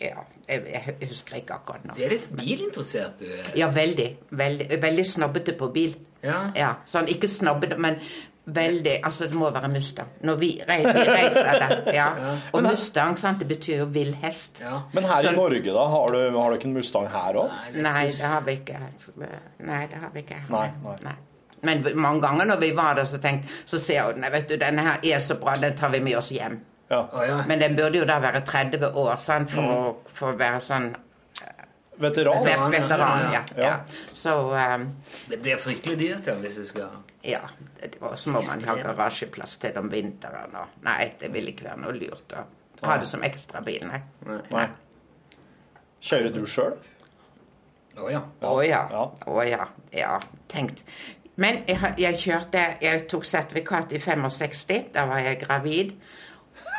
[0.00, 0.12] jeg,
[0.48, 1.94] jeg husker ikke akkurat nå.
[1.96, 3.26] Deres er litt bilinteressert, du.
[3.30, 3.50] er.
[3.58, 4.08] Ja, veldig.
[4.30, 5.96] Veldig, veldig snobbete på bil.
[6.24, 6.76] Ja.
[6.88, 7.98] Sånn, ikke snobbete, men
[8.44, 10.08] veldig Altså, det må være Mustang.
[10.28, 12.08] Når vi, re, vi reiser der, ja.
[12.52, 14.62] Og Mustang, sant, det betyr jo vill hest.
[14.92, 15.86] Men her Så- i Norge, da?
[15.94, 17.54] Har du, har du ikke en Mustang her òg?
[17.76, 18.80] Nei, det har vi ikke.
[19.60, 20.42] Nei, det har vi ikke.
[20.50, 20.66] Nei,
[21.04, 21.14] nei.
[21.64, 24.56] Men mange ganger når vi var der, så tenkte så ser jeg nei, vet du,
[24.60, 26.58] denne her er så bra, den tar vi med oss hjem.
[27.48, 30.92] Men den burde jo da være 30 år sant, for, å, for å være sånn
[31.96, 32.40] Veteran?
[32.42, 33.42] veteran, veteran, ja.
[33.56, 33.64] Ja.
[33.64, 33.74] ja.
[34.10, 34.86] Så um,
[35.30, 37.44] Det blir fryktelig dyrt ja, hvis du skal Ja.
[38.00, 41.84] Og så må man ha garasjeplass til om vinteren og Nei, det vil ikke være
[41.84, 42.42] noe lurt å
[42.84, 44.00] ha det som ekstrabil, nei.
[44.50, 44.64] Nei.
[46.04, 46.74] Kjører du sjøl?
[47.94, 48.20] Å ja.
[48.44, 48.82] Å ja.
[49.30, 49.68] Å ja.
[49.94, 50.18] Ja,
[50.50, 50.82] tenkt.
[51.40, 54.90] Men jeg, jeg kjørte Jeg tok sertifikat i 65.
[54.94, 55.94] Da var jeg gravid.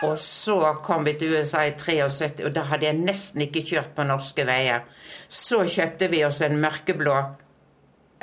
[0.03, 3.95] Og så kom vi til USA i 73, og da hadde jeg nesten ikke kjørt
[3.95, 4.83] på norske veier.
[5.31, 7.15] Så kjøpte vi oss en mørkeblå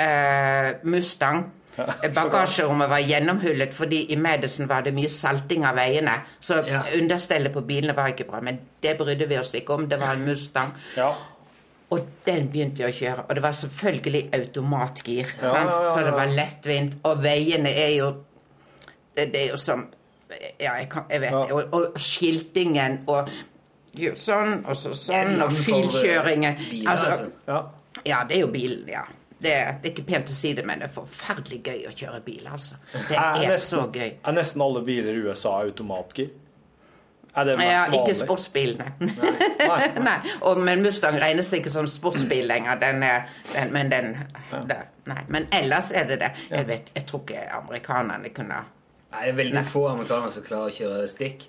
[0.05, 1.47] eh, Mustang.
[2.15, 6.19] Bagasjerommet var gjennomhullet fordi i Madison var det mye salting av veiene.
[6.41, 6.61] Så
[6.99, 8.43] understellet på bilene var ikke bra.
[8.45, 9.87] Men det brydde vi oss ikke om.
[9.89, 10.75] Det var en Mustang.
[11.93, 13.25] Og den begynte jeg å kjøre.
[13.29, 15.33] Og det var selvfølgelig automatgir.
[15.41, 17.01] Ja, ja, ja, Så det var lettvint.
[17.09, 18.13] Og veiene er jo
[19.17, 19.89] det, det er jo som
[20.61, 21.41] Ja, jeg, kan, jeg vet Ja.
[21.47, 21.53] det.
[21.53, 23.29] Og, og skiltingen og
[24.17, 26.57] sånn, og så sånn, og filkjøringen.
[26.89, 27.31] Altså, altså?
[27.49, 27.59] Ja.
[28.07, 29.03] ja, det er jo bilen, ja.
[29.43, 29.51] Det,
[29.83, 32.45] det er ikke pent å si det, men det er forferdelig gøy å kjøre bil,
[32.47, 32.77] altså.
[32.93, 34.13] Det Er er nesten- så gøy.
[34.25, 36.31] Er nesten alle biler i USA automatgir?
[37.35, 38.93] Er det mest Ja, ikke sportsbilene.
[39.01, 39.87] Nei.
[40.05, 42.77] Nei, og, men Mustang regnes ikke som sportsbil lenger.
[42.83, 43.23] Den er,
[43.55, 44.11] den, men den
[44.69, 44.77] det,
[45.09, 45.23] Nei.
[45.33, 46.29] Men ellers er det det.
[46.51, 48.61] Jeg, vet, jeg tror ikke amerikanerne kunne
[49.13, 51.49] Nei, det er veldig få amerikanere som klarer å kjøre stikk.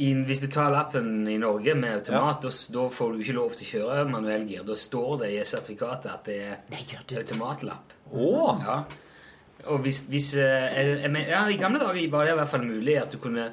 [0.00, 3.56] I, hvis du tar lappen i Norge med automat, da da får du ikke lov
[3.56, 4.62] til å kjøre manuellgir.
[4.66, 7.92] Da står det i sertifikatet at det er automatlapp.
[8.12, 8.62] Oh.
[8.62, 8.78] Ja.
[9.66, 12.66] Og hvis, hvis eh, jeg, jeg, ja, I gamle dager var det i hvert fall
[12.66, 13.48] mulig at du kunne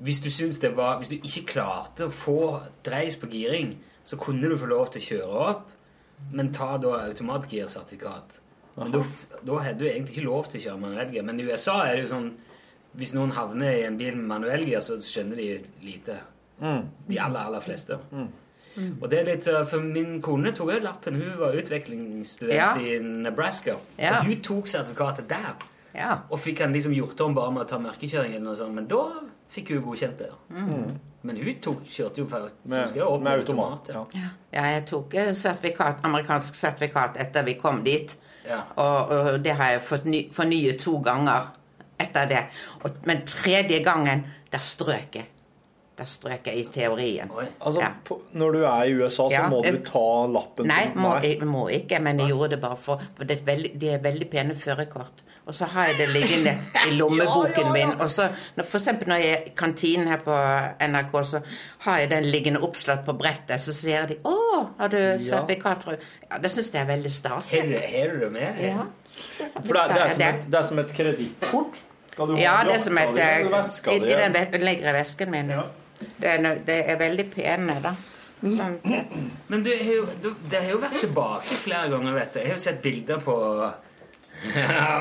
[0.00, 4.56] Hvis du var Hvis du ikke klarte å få dreis på giring, så kunne du
[4.58, 5.68] få lov til å kjøre opp,
[6.32, 8.40] men ta da automatgirsertifikat.
[8.74, 9.02] Men da,
[9.46, 11.24] da hadde du egentlig ikke lov til å kjøre manuellgir.
[11.24, 12.28] Men i USA er det jo sånn
[12.96, 15.48] Hvis noen havner i en bil med manuellgir, så skjønner de
[15.82, 16.18] lite.
[16.60, 16.84] Mm.
[17.08, 17.96] De aller, aller fleste.
[19.00, 21.14] Og det er litt, uh, For min kone tok jo lappen.
[21.20, 22.72] Hun var utviklingsstudent Ja.
[22.78, 23.76] i Nebraska.
[23.98, 24.18] Ja.
[24.20, 25.54] Og hun tok sertifikatet der.
[25.94, 26.16] Ja.
[26.30, 28.74] Og fikk han liksom gjort om bare med å ta mørkekjøring, eller noe sånt.
[28.74, 29.04] Men da
[29.54, 30.30] fikk hun godkjent det.
[30.50, 30.98] Mm.
[31.24, 32.26] Men hun tok, kjørte jo
[32.64, 34.04] Med- jeg opp med automat, ja.
[34.52, 38.16] Ja, jeg tok eh, sertifikat, amerikansk sertifikat etter vi kom dit.
[38.46, 38.62] Ja.
[38.76, 41.46] Og, og det har jeg fått ny, fornyet to ganger
[42.00, 42.42] etter det.
[42.84, 45.28] Og, men tredje gangen, der strøk jeg.
[45.98, 47.30] Der strøk jeg i teorien.
[47.60, 47.88] Altså, Ja.
[48.04, 51.46] på, når du er i USA, så Ja, må du ta lappen Nei, må, jeg
[51.46, 54.28] må ikke, men jeg gjorde det bare for For det er veldig, de er veldig
[54.30, 55.22] pene førerkort.
[55.46, 56.56] Og så har jeg det liggende
[56.88, 57.92] i lommeboken min.
[58.00, 58.26] Og så,
[58.64, 60.34] for eksempel når jeg er i kantinen her på
[60.80, 61.40] NRK, så
[61.86, 63.60] har jeg den liggende oppslått på brettet.
[63.60, 65.92] Så sier de 'Å, har du sertifikat fra
[66.30, 67.52] Ja, det syns jeg er veldig stas.
[67.52, 68.62] Har du- har du med?
[68.64, 68.86] Ja.
[69.38, 71.78] For det, det, er som et, det er som et kredittkort.
[72.14, 73.46] Skal du ha Ja, det er som et eh,
[73.94, 75.54] i, i den ligger i vesken min.
[76.18, 77.94] Det, er, det er veldig pene, da.
[78.44, 78.76] Sånn.
[79.48, 82.40] Men du, det har jo vært tilbake flere ganger, vet du.
[82.42, 83.36] Jeg har jo sett bilder på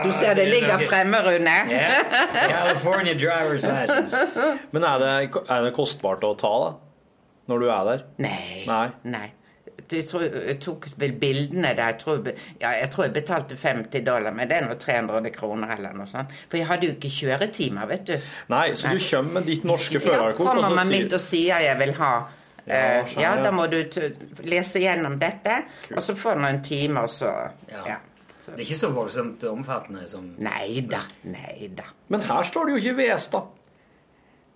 [0.05, 1.55] Du ser det ligger fremme, Rune.
[1.73, 2.03] Ja.
[2.47, 4.23] California driver's license.
[4.71, 6.73] Men er det, er det kostbart å ta, da?
[7.51, 8.05] Når du er der?
[8.23, 8.63] Nei.
[8.69, 8.85] Nei.
[9.03, 9.27] Nei.
[9.89, 11.93] Du jeg tok vel bildene der.
[11.93, 12.29] Jeg tror,
[12.61, 16.07] ja, jeg tror jeg betalte 50 dollar, men det er nå 300 kroner eller noe
[16.09, 16.31] sånt.
[16.49, 18.15] For jeg hadde jo ikke kjøretimer, vet du.
[18.53, 21.17] Nei, så du kommer med ditt norske Ja, førerkort, og kommer så man sier mitt
[21.17, 22.13] og sier jeg vil ha
[22.63, 24.07] Ja, eh, ja, da må du t
[24.47, 25.57] lese gjennom dette,
[25.91, 27.33] og så får du en time, og så
[27.67, 27.99] ja.
[28.43, 30.99] Det er ikke så voldsomt omfattende som Nei da,
[31.31, 31.85] nei da.
[32.11, 33.51] Men her står det jo ikke Vestad.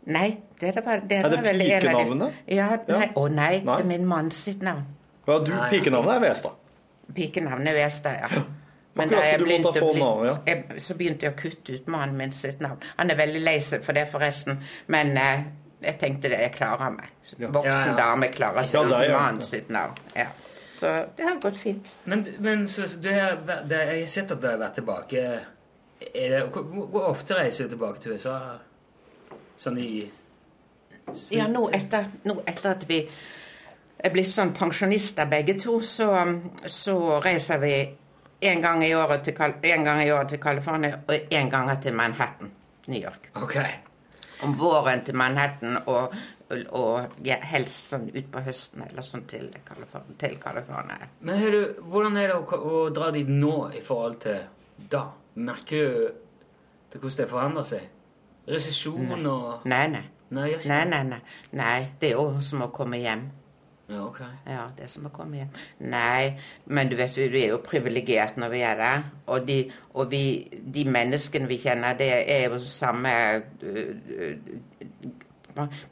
[0.07, 0.27] Nei,
[0.59, 2.43] det er, det bare, det Er det pikenavnet?
[2.51, 3.75] Ja, nei, å nei, Nei.
[3.75, 4.85] det er min manns sitt navn.
[5.27, 6.55] Ja, du, pikenavnet er Vestad.
[7.15, 8.43] Pikenavnet er Vestad, ja.
[8.97, 10.33] Men da jeg begynte, å bli- navn, ja.
[10.47, 12.79] jeg, så begynte jeg å kutte ut mannen min sitt navn.
[12.97, 14.57] Han er veldig lei seg for det, forresten.
[14.89, 15.43] Men eh,
[15.83, 17.11] jeg tenkte det, jeg klarer meg.
[17.37, 17.93] Voksen Ja, ja.
[17.99, 19.99] dame klarer seg Ja, uten mannen sitt navn.
[20.17, 20.25] Ja.
[20.77, 21.91] Så det har gått fint.
[22.09, 25.23] Men, men så, du har, det, jeg har sett at du har vært tilbake
[26.07, 28.35] er det, hvor, hvor ofte reiser du tilbake til USA?
[29.57, 29.91] Sånn i
[31.33, 32.99] Ja, nå etter, nå etter at vi
[33.97, 36.11] er blitt sånn pensjonister begge to, så,
[36.69, 37.73] så reiser vi
[38.47, 42.51] en gang i året til, året til California og en gang til Manhattan,
[42.87, 43.31] New York.
[43.41, 43.57] Ok.
[44.45, 46.13] Om våren til Manhattan og,
[46.77, 51.09] og ja, helst sånn utpå høsten eller sånn til California.
[51.25, 54.45] Men du, hvordan er det å, å dra dit nå i forhold til
[54.91, 55.07] da?
[55.37, 56.05] Merker du
[56.91, 57.89] til hvordan det forandrer seg?
[58.47, 59.83] Resesjon og nei.
[59.87, 61.19] Nei, Nei, nei, nei.
[61.55, 63.25] Nei, det er jo som å komme hjem.
[63.89, 64.19] Ja, ok.
[64.45, 65.51] Ja, det som å komme hjem.
[65.87, 66.33] Nei,
[66.65, 69.05] men du vet, vi er jo privilegert når vi er der.
[69.31, 69.61] Og, de,
[69.95, 70.23] og vi,
[70.75, 73.13] de menneskene vi kjenner, det er jo samme
[73.63, 74.35] øh, øh,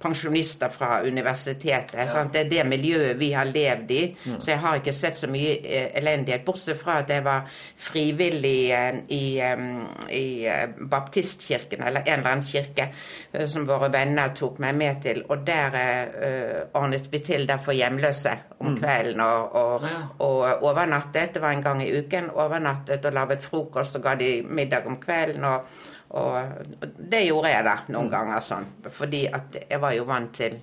[0.01, 2.09] pensjonister fra universitetet.
[2.11, 2.34] sant?
[2.34, 4.01] Det er det miljøet vi har levd i.
[4.26, 4.39] Mm.
[4.41, 6.45] Så jeg har ikke sett så mye eh, elendighet.
[6.45, 7.47] Bortsett fra at jeg var
[7.78, 9.66] frivillig eh, i, eh,
[10.16, 10.26] i
[10.89, 12.89] baptistkirken, eller en eller annen kirke,
[13.47, 15.24] som våre venner tok meg med til.
[15.30, 18.78] Og der uh, ordnet vi til der for hjemløse om Mm.
[18.82, 19.97] kvelden og, og, Ja.
[20.20, 21.34] og overnattet.
[21.34, 22.30] Det var en gang i uken.
[22.34, 25.43] Overnattet og laget frokost og ga de middag om kvelden.
[25.43, 25.61] og
[26.16, 28.66] og det gjorde jeg da noen ganger sånn.
[28.91, 30.55] Fordi at jeg var jo vant til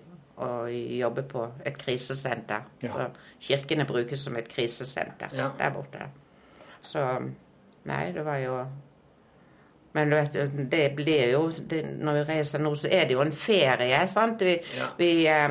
[0.43, 2.63] å jobbe på et krisesenter.
[2.83, 2.89] Ja.
[2.95, 3.09] Så
[3.49, 5.51] kirkene brukes som et krisesenter Ja.
[5.59, 6.07] der borte.
[6.83, 7.05] Så
[7.85, 8.67] Nei, det var jo
[9.95, 10.33] Men du vet,
[10.71, 14.41] det blir jo det, Når vi reiser nå, så er det jo en ferie, sant?
[14.41, 14.87] Vi, Ja.
[14.99, 15.51] vi eh,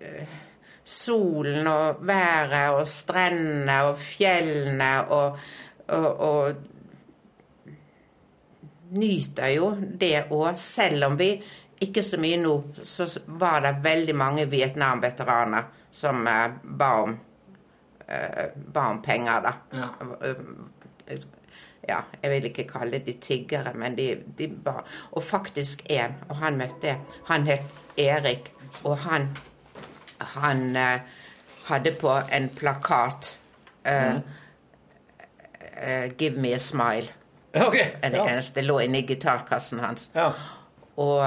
[0.00, 0.26] eh,
[0.84, 5.36] Solen og været og strendene og fjellene og,
[5.88, 6.54] og, og
[8.96, 10.58] nyter jo det òg.
[10.58, 11.32] Selv om vi
[11.80, 13.06] ikke så mye nå, så
[13.40, 17.18] var det veldig mange Vietnam-veteraner som eh, ba om
[18.06, 19.54] eh, ba om penger, da.
[19.72, 19.90] Ja.
[21.88, 24.82] Ja, jeg vil ikke kalle de tiggere, men de, de ba
[25.16, 28.52] Og faktisk en, og han møtte jeg, han het Erik,
[28.84, 29.30] og han
[30.20, 31.00] han eh,
[31.64, 33.38] hadde på en plakat
[33.84, 34.16] eh,
[35.76, 37.12] eh, 'Give me a smile'.
[37.54, 38.26] Ok, Det ja.
[38.28, 40.10] eneste lå inni gitarkassen hans.
[40.14, 40.32] Ja.
[40.96, 41.24] Og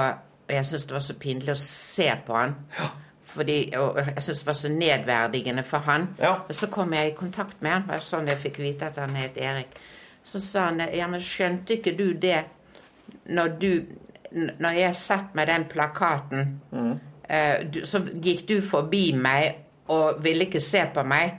[0.48, 2.54] jeg syntes det var så pinlig å se på han.
[3.34, 6.08] Fordi, og jeg syntes det var så nedverdigende for han.
[6.48, 9.00] Og så kom jeg i kontakt med han, det var sånn jeg fikk vite at
[9.02, 9.74] han het Erik.
[10.24, 12.44] Så sa han ja, men skjønte ikke du det
[13.24, 13.84] når du
[14.34, 16.60] Når jeg satt med den plakaten,
[17.28, 19.60] eh, du, så gikk du forbi meg
[19.94, 21.36] og ville ikke se på meg.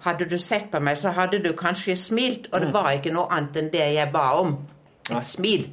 [0.00, 3.28] Hadde du sett på meg, så hadde du kanskje smilt, og det var ikke noe
[3.36, 4.54] annet enn det jeg ba om.
[5.10, 5.66] Et smil.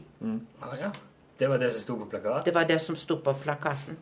[0.61, 0.91] Ah, ja.
[1.37, 2.43] Det var det som sto på plakaten?
[2.45, 3.97] Det var det som sto på plakaten.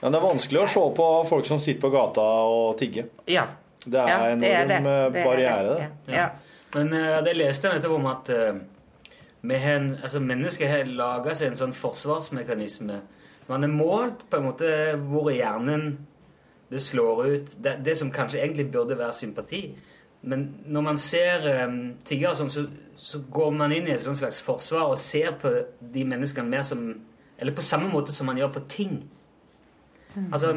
[0.00, 3.06] Men det er vanskelig å se på folk som sitter på gata og tigger.
[3.30, 3.46] Ja.
[3.84, 5.88] Det er Ja, en er enorm eh, Det er barriere, det.
[6.06, 6.14] det.
[6.16, 6.28] Ja.
[6.74, 10.88] Men uh, det leste jeg nettopp om at uh, vi har en, altså mennesker har
[10.88, 12.98] laga seg en sånn forsvarsmekanisme.
[13.48, 14.70] Man er målt på en måte
[15.04, 15.98] hvor hjernen
[16.70, 17.56] det slår ut.
[17.64, 19.74] Det, det som kanskje egentlig burde være sympati.
[20.22, 22.64] Men når man ser um, tiggere sånn, så,
[22.96, 25.50] så går man inn i et slags forsvar og ser på
[25.80, 26.86] de menneskene mer som
[27.38, 28.92] Eller på samme måte som man gjør på ting.
[30.32, 30.52] Altså,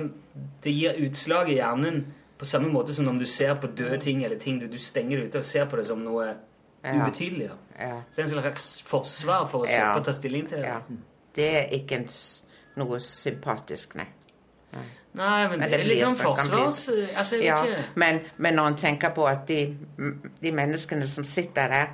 [0.63, 2.03] det gir utslag i hjernen
[2.37, 5.23] på samme måte som om du ser på døde ting eller ting du, du stenger
[5.25, 6.27] ute og ser på det som noe
[6.85, 6.91] Ja.
[6.93, 7.49] ubetydelig.
[7.79, 8.03] Ja.
[8.11, 9.99] Så det er en slags forsvar for å Ja.
[9.99, 10.65] ta stilling til det.
[10.67, 10.77] Ja.
[11.35, 12.03] Det er ikke
[12.77, 14.05] noe sympatisk, nei.
[14.73, 14.83] Nei,
[15.49, 16.81] men, det er litt sånn forsvars...
[17.17, 17.57] Altså, ja,
[17.95, 19.61] men, men når en tenker på at de,
[20.41, 21.87] de menneskene som sitter der,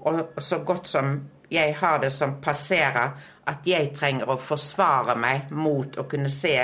[0.00, 1.14] og så godt som
[1.50, 3.14] jeg har det som passerer,
[3.46, 6.56] at jeg trenger å forsvare meg mot å kunne se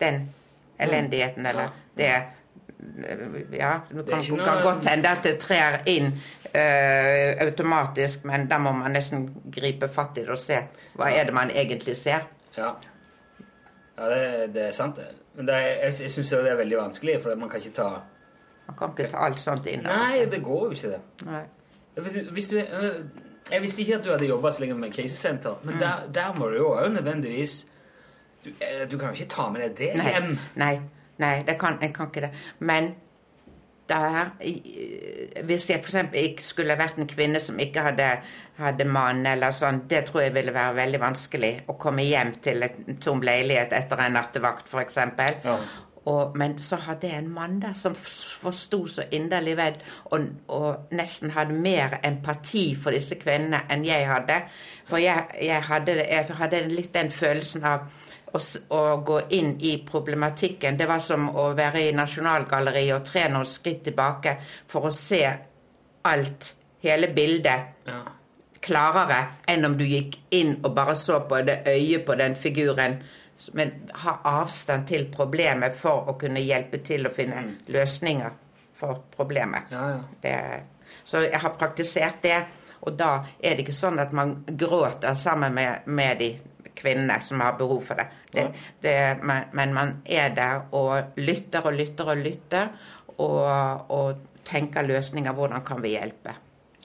[0.00, 0.24] den
[0.78, 2.10] elendigheten, eller det
[3.58, 8.58] Ja, det kan, noe- kan godt hende at det trer inn uh, automatisk, men da
[8.62, 10.60] må man nesten gripe fatt i det og se
[10.98, 12.28] hva er det man egentlig ser.
[12.56, 12.76] Ja,
[13.98, 15.08] ja det, det er sant, det.
[15.34, 17.88] Men det er, jeg, jeg syns det er veldig vanskelig, for man kan ikke ta
[18.68, 19.82] Man kan ikke ta alt sånt inn.
[19.82, 20.30] Nei, altså.
[20.30, 21.26] det går jo ikke, det.
[21.26, 21.42] Nei.
[22.32, 23.04] Hvis du, øh,
[23.52, 25.80] jeg visste ikke at du hadde jobba så lenge med krisesenter, men Mm.
[25.80, 27.66] der, der må du jo òg nødvendigvis
[28.44, 30.38] du, eh, du kan jo ikke ta med deg det Nei, hjem.
[30.56, 30.80] nei,
[31.18, 32.30] nei det kan, jeg kan ikke det.
[32.58, 32.94] Men
[33.88, 35.94] der, i- hvis jeg f.eks.
[36.12, 38.08] ikke skulle vært en kvinne som ikke hadde,
[38.58, 42.62] hadde mann, eller sånn, det tror jeg ville være veldig vanskelig å komme hjem til
[42.66, 44.98] en tom leilighet etter en nattevakt, f.eks.
[46.08, 49.74] Og, men så hadde jeg en mann der som forsto så inderlig vel,
[50.10, 54.38] og, og nesten hadde mer empati for disse kvinnene enn jeg hadde.
[54.88, 57.84] For jeg, jeg, hadde, jeg hadde litt den følelsen av
[58.32, 58.40] å,
[58.76, 60.76] å gå inn i problematikken.
[60.76, 64.36] Det var som å være i Nasjonalgalleriet og tre noen skritt tilbake
[64.68, 65.22] for å se
[66.08, 68.02] alt, hele bildet, Ja.
[68.60, 69.18] klarere
[69.48, 72.98] enn om du gikk inn og bare så på det øyet på den figuren.
[73.52, 73.70] Men
[74.02, 78.30] ha avstand til problemet for å kunne hjelpe til å finne løsninger
[78.74, 79.70] for problemet.
[79.70, 80.00] Ja, ja.
[80.22, 80.34] Det,
[81.04, 82.40] så jeg har praktisert det,
[82.80, 86.28] og da er det ikke sånn at man gråter sammen med, med de
[86.78, 88.06] kvinnene som har behov for det.
[88.32, 88.44] det,
[88.84, 88.94] det
[89.26, 92.68] men, man er der og lytter og lytter og lytter,
[93.18, 95.32] og, og tenker løsninger.
[95.34, 96.36] Hvordan kan vi hjelpe?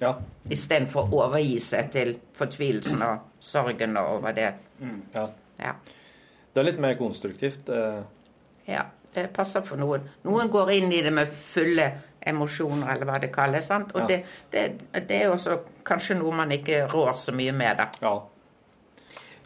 [0.01, 0.15] Ja.
[0.51, 4.49] Istedenfor å overgi seg til fortvilelsen og sorgen over det.
[5.13, 5.27] Ja.
[5.61, 5.75] Ja.
[6.53, 7.69] Det er litt mer konstruktivt.
[7.69, 8.01] eh.
[8.67, 8.83] ja.
[9.13, 10.07] Det passer for noen.
[10.25, 11.83] Noen går inn i det med fulle
[12.25, 13.67] emosjoner, eller hva det kalles.
[13.69, 13.91] Sant?
[13.93, 14.07] Og Ja.
[14.09, 14.63] det, det,
[15.07, 17.77] det er også kanskje noe man ikke rår så mye med.
[17.77, 18.13] da.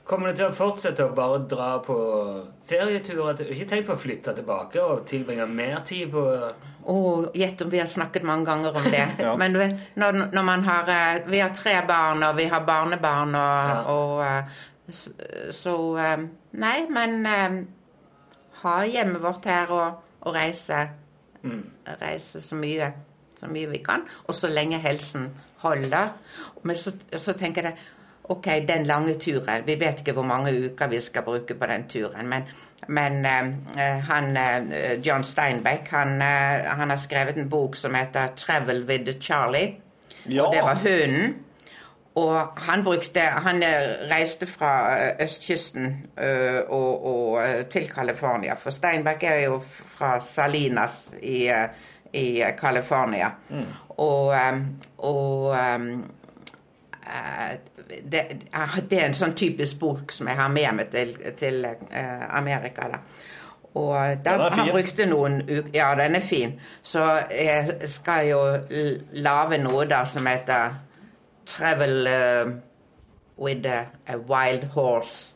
[0.08, 1.96] Kommer du til å fortsette å bare dra på
[2.70, 3.42] ferieturer?
[3.52, 6.24] Ikke tenk på å flytte tilbake og tilbringe mer tid på
[6.88, 9.08] Oh, gjett om vi har snakket mange ganger om det.
[9.26, 9.34] Ja.
[9.36, 9.60] Men du
[10.00, 14.94] når, når man har eh, Vi har tre barn, og vi har barnebarn, og, og
[14.96, 15.12] så,
[15.52, 16.24] Så eh,
[16.64, 17.58] Nei, men eh,
[18.62, 20.80] ha hjemmet vårt her og, og reise.
[22.00, 22.88] Reise så mye,
[23.36, 24.08] så mye vi kan.
[24.26, 25.28] Og så lenge helsen
[25.66, 26.16] holder.
[26.64, 27.78] Men så, så tenker jeg
[28.30, 29.64] Ok, den lange turen.
[29.66, 32.28] Vi vet ikke hvor mange uker vi skal bruke på den turen.
[32.28, 32.44] Men,
[32.88, 38.28] men uh, han, uh, John Steinbeck han, uh, han har skrevet en bok som heter
[38.36, 39.82] 'Travel with Charlie'.
[40.30, 40.44] Ja.
[40.44, 41.36] Og det var hunden.
[42.16, 43.64] Og han brukte Han
[44.12, 46.08] reiste fra østkysten
[46.70, 48.56] og, og til California.
[48.56, 49.62] For Steinbeck er jo
[49.98, 51.70] fra Salinas i, uh,
[52.14, 53.30] i California.
[53.98, 54.66] Og, um,
[54.98, 55.80] og eh,
[58.12, 58.20] det,
[58.54, 62.38] eh, det er en sånn typisk bok som jeg har med meg til, til eh,
[62.38, 62.88] Amerika.
[62.92, 62.98] da.
[63.78, 64.60] Og da, Den fin.
[64.60, 66.60] han brukte noen uker Ja, den er fin.
[66.84, 68.40] Så jeg skal jo
[69.14, 70.74] lage noe da som heter
[71.46, 72.52] 'Travel uh,
[73.38, 75.36] with a, a wild horse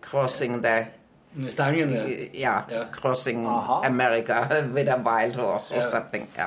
[0.00, 0.86] crossing the
[1.34, 1.90] Mustangen,
[2.34, 2.60] ja.
[2.70, 2.84] Ja.
[2.92, 3.46] Crossing
[3.84, 5.90] America with a wild horse or Ja.
[5.90, 6.28] something.
[6.38, 6.46] Ja.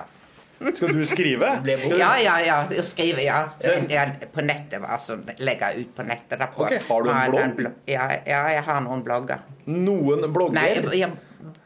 [0.60, 1.50] Skal du skrive?
[1.98, 2.58] Ja, ja, ja.
[2.74, 3.40] Jeg skriver, ja.
[3.64, 4.06] Jeg, ja.
[4.34, 5.16] På nettet, altså.
[5.40, 6.40] Legger ut på nettet.
[6.40, 6.82] Da, på, okay.
[6.90, 7.56] har du en blogg?
[7.56, 9.46] blo- Ja, ja, jeg har noen blogger.
[9.66, 10.60] Noen blogger?
[10.60, 11.12] Nei, jeg,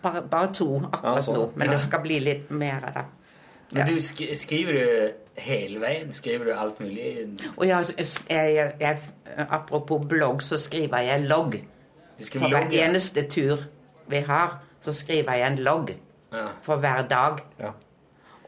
[0.04, 1.40] bare, bare to akkurat Ja, sånn.
[1.40, 1.50] nå.
[1.56, 3.06] Men det skal bli litt mer da.
[3.74, 6.12] Men du sk skriver du hele veien?
[6.14, 7.08] Skriver du alt mulig?
[7.56, 11.58] Og jeg, jeg, jeg, jeg, apropos blogg, så skriver jeg logg.
[12.22, 12.86] For hver logg, ja.
[12.88, 13.66] eneste tur
[14.12, 15.96] vi har, så skriver jeg en logg.
[16.34, 16.46] Ja.
[16.62, 17.42] For hver dag.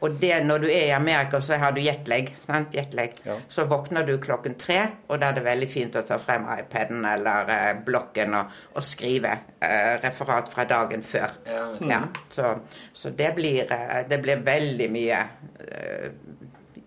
[0.06, 2.30] Og det, når du er i Amerika, så har du jetlag.
[2.44, 2.74] Sant?
[2.76, 3.16] jetlag.
[3.48, 4.78] Så våkner du klokken tre,
[5.08, 8.84] og da er det veldig fint å ta frem iPaden eller eh, blokken og, og
[8.86, 11.34] skrive eh, referat fra dagen før.
[11.50, 11.64] Ja.
[11.90, 12.00] Ja,
[12.30, 12.54] så,
[12.92, 15.20] så det blir, eh, det blir veldig mye
[15.66, 16.08] eh,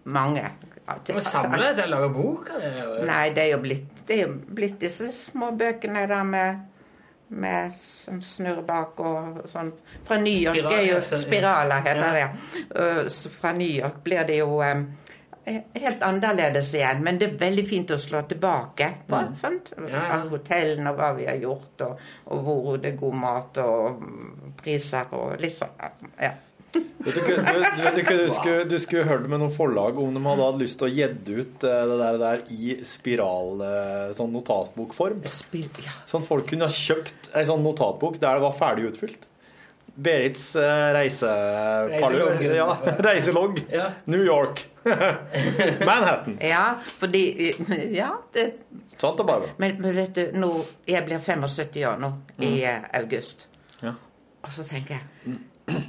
[0.10, 0.42] Mange.
[1.06, 2.48] Du må samle deg til å lage bok
[3.06, 6.64] Nei, det er jo blitt, det er jo blitt disse små bøkene der med,
[7.30, 9.72] med som snurrer bak og sånn.
[10.08, 12.32] Fra New York er jo Spiraler, Spiraler, heter ja.
[12.32, 13.12] det.
[13.14, 14.84] Så fra New York blir det jo um,
[15.74, 19.22] helt annerledes igjen, men det er veldig fint å slå tilbake på.
[19.22, 19.62] Mm.
[19.90, 20.20] Ja, ja.
[20.30, 24.06] Hotellene og hva vi har gjort, og, og hvor det er god mat og
[24.62, 26.14] priser og litt sånn.
[26.20, 26.34] Ja.
[26.74, 30.44] Vet du, vet du, du, skulle, du skulle hørt med noen forlag om de hadde
[30.50, 35.24] hatt lyst til å gjedde ut eh, det der, der i spiral, eh, sånn notatbokform.
[36.10, 39.26] Sånn folk kunne ha kjøpt ei sånn notatbok der det var ferdig utfylt.
[40.00, 41.90] Berits reisepalle...
[41.90, 42.30] reisepalur.
[43.10, 43.58] Reiselogg.
[43.68, 44.06] Ja, reiselogg.
[44.08, 44.62] New York.
[45.90, 46.38] Manhattan.
[46.40, 47.24] ja, fordi
[47.98, 48.54] Ja, det
[49.00, 49.50] Sant og bare.
[49.60, 50.50] Men, men vet du, nå,
[50.88, 52.14] jeg blir 75 år nå
[52.44, 52.56] i Mm.
[52.68, 53.48] eh, august.
[53.82, 53.94] Ja.
[54.44, 55.80] Og så tenker jeg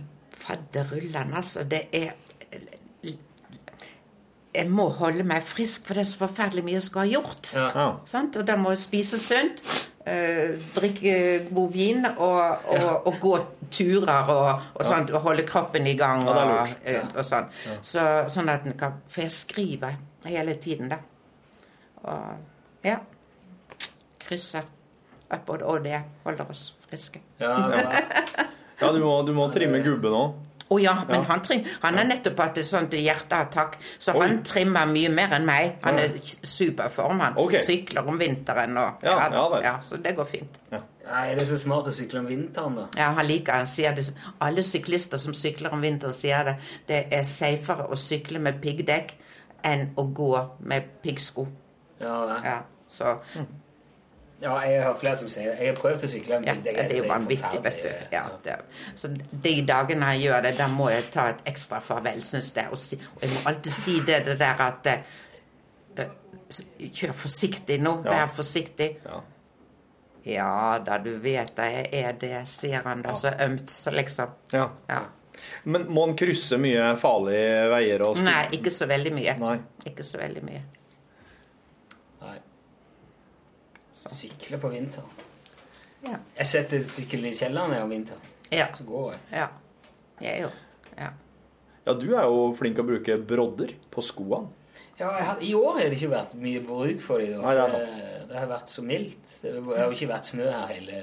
[0.50, 1.64] Fadderullan, altså.
[1.64, 2.10] Det er
[4.54, 7.50] Jeg må holde meg frisk, for det er så forferdelig mye jeg skal ha gjort.
[8.10, 8.34] Sant?
[8.40, 9.60] Og da må jeg spise sunt,
[10.02, 11.12] eh, drikke
[11.54, 13.36] god vin og, og, og gå
[13.70, 16.26] turer og, og, sånt, og holde kroppen i gang.
[16.26, 17.04] Ja, det og, eh, Ja.
[17.14, 17.46] og sånn.
[17.68, 17.76] Ja.
[17.92, 19.94] Så, sånn at en kan For jeg skriver
[20.26, 20.98] hele tiden, da.
[22.02, 22.98] Og ja.
[24.26, 24.66] Krysser
[25.30, 27.22] at både og det holder oss friske.
[27.38, 28.46] Ja, ja
[28.80, 30.38] du, må, du må trimme gubben òg.
[30.70, 31.26] Å ja, men Ja.
[31.26, 34.20] han, trim, han har nettopp hatt et sånt hjerteattakk, så Oi.
[34.22, 35.72] han trimmer mye mer enn meg.
[35.82, 36.12] Han er
[36.46, 37.34] superform, han.
[37.42, 37.58] Okay.
[37.66, 40.60] Sykler om vinteren og Ja, ja ja, Så det går fint.
[40.70, 40.78] Ja,
[41.24, 42.86] er det så smart å sykle om vinteren, da?
[42.96, 44.06] Ja, han liker han sier det.
[44.40, 46.56] Alle syklister som sykler om vinteren, sier det.
[46.86, 49.16] Det er safere å sykle med piggdekk
[49.66, 50.30] enn å gå
[50.70, 51.48] med piggsko.
[52.00, 52.38] Ja, ja.
[52.44, 52.58] Ja,
[52.88, 53.18] så
[54.40, 55.50] Ja, jeg har flere som sier.
[55.52, 56.64] Jeg har prøvd å sykle med Ja, bil.
[56.76, 57.88] det er jo vanvittig, vet du.
[58.14, 58.62] Ja, det er.
[58.96, 62.70] Så de dagene jeg gjør det, da må jeg ta et ekstra farvel, syns jeg.
[62.72, 65.04] Og, si, og jeg må alltid si det, det der at eh,
[65.98, 66.16] eh,
[66.80, 68.00] Kjør forsiktig nå.
[68.04, 68.10] Ja.
[68.24, 68.88] Vær forsiktig.
[70.24, 74.34] Ja da, du vet det jeg er det, sier han da så ømt, så liksom.
[74.52, 74.66] Ja.
[75.64, 78.02] Men må en krysse mye farlige veier?
[78.04, 79.36] Og Nei, ikke så veldig mye.
[79.40, 79.56] Nei.
[79.88, 80.62] Ikke så veldig mye.
[82.24, 82.36] Nei.
[84.08, 85.26] Sykle på vinteren.
[86.06, 86.16] Ja.
[86.38, 88.30] Jeg setter sykkelen i kjelleren om vinteren.
[88.50, 88.70] Ja.
[88.76, 89.20] Så går jeg.
[89.42, 89.48] Ja.
[90.24, 90.54] Jeg jo
[90.96, 91.10] Ja.
[91.86, 94.50] Ja, du er jo flink til å bruke brodder på skoene.
[95.00, 97.38] Ja, jeg har, I år har det ikke vært mye bruk for dem.
[97.40, 99.38] Nei, det er det, det har vært så mildt.
[99.40, 100.98] Det har jo ikke vært snø her hele,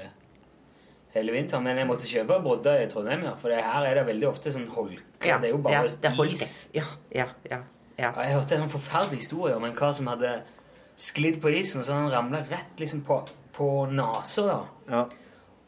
[1.16, 1.66] hele vinteren.
[1.66, 4.54] Men jeg måtte kjøpe brodder i Trondheim, ja, for det her er det veldig ofte
[4.54, 5.02] sånn holke.
[5.26, 6.54] Ja, det er jo bare ja, det er is.
[6.78, 7.58] Ja, ja, ja.
[7.58, 7.64] ja.
[7.98, 10.36] Ja, jeg hørte en forferdelig historie om en kar som hadde
[10.98, 13.20] sklidd på isen, så han ramla rett liksom på,
[13.54, 14.44] på nesa.
[14.48, 14.58] da.
[14.90, 15.04] Ja.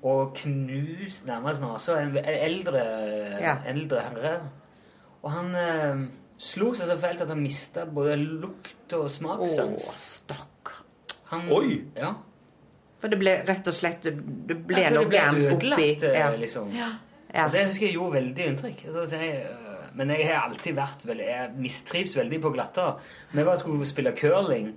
[0.03, 1.99] Og knust nærmest nesa.
[2.01, 2.83] En en eldre,
[3.41, 3.57] Ja.
[3.68, 4.35] eldre herre.
[5.22, 6.07] Og han eh,
[6.41, 9.85] slo seg så fælt at han mista både lukt og smakssans.
[9.85, 10.81] Å, stakkar.
[11.53, 11.85] Oi!
[11.97, 12.14] Ja.
[13.01, 15.91] For det ble rett og slett Det ble noe gærent oppi.
[16.03, 16.31] eh, Ja.
[16.37, 16.72] liksom.
[16.74, 16.89] Ja.
[17.33, 17.45] Ja.
[17.47, 18.81] Og det husker jeg gjorde veldig inntrykk.
[18.93, 22.99] Så jeg, øh, Men jeg har alltid vært veldig Jeg mistrives veldig på glatter.
[23.33, 24.72] Vi bare skulle spille curling.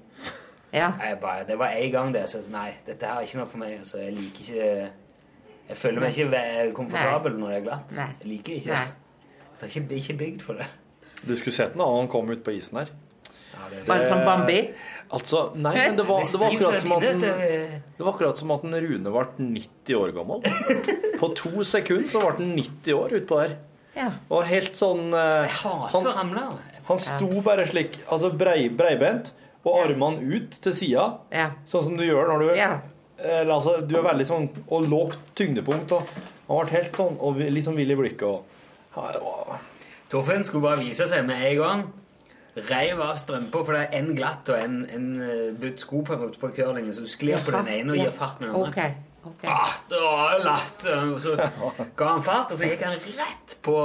[0.73, 3.41] Jeg bare, det var én gang det, så jeg sa, nei, dette her er ikke
[3.41, 3.75] noe for meg.
[3.83, 4.69] Altså, jeg liker ikke
[5.69, 7.93] Jeg føler meg ikke komfortabel komfortabel når det er glatt.
[7.97, 8.09] Nei.
[8.21, 8.71] Jeg liker ikke.
[8.71, 9.21] det.
[9.53, 10.67] Jeg er ikke, ikke bygd for det.
[11.23, 12.91] Du skulle sett den da han kom ut på isen her.
[13.87, 14.57] Var det som Bambi?
[15.13, 18.51] Altså, nei, men det var, det var akkurat som at den, det var akkurat som
[18.55, 20.41] at den Rune ble 90 år gammel.
[21.19, 23.55] På to sekunder så ble han 90 år utpå der.
[23.93, 24.07] Ja.
[24.33, 26.45] Og helt sånn eh, Jeg hater han, å ramle.
[26.87, 29.29] han sto bare slik, altså brei, breibent,
[29.63, 31.05] og armene ut til sida,
[31.69, 32.49] sånn som du gjør når du
[33.23, 35.93] eller, altså, Du er veldig sånn Og lågt tyngdepunkt.
[35.95, 38.25] Og han ble helt sånn og litt sånn vill i blikket.
[38.27, 38.43] Og,
[38.97, 39.61] ja, det var,
[40.11, 41.85] Torfinn skulle bare vise seg med en gang.
[42.67, 46.17] Reiv av strømpa, for det er en glatt og en, en eh, budt sko på,
[46.37, 48.89] på curlingen, så du sklir på den ene og gir fart med den andre.
[49.23, 49.47] Ok, ok.
[49.49, 50.85] Ah, det var latt.
[51.07, 53.77] Og så ga han fart, og så gikk han rett på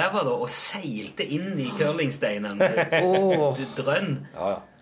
[0.00, 2.64] ræva og seilte inn i curlingsteinen.
[3.04, 3.54] Oh.
[3.78, 4.16] Drønn.
[4.32, 4.77] Ja, ja.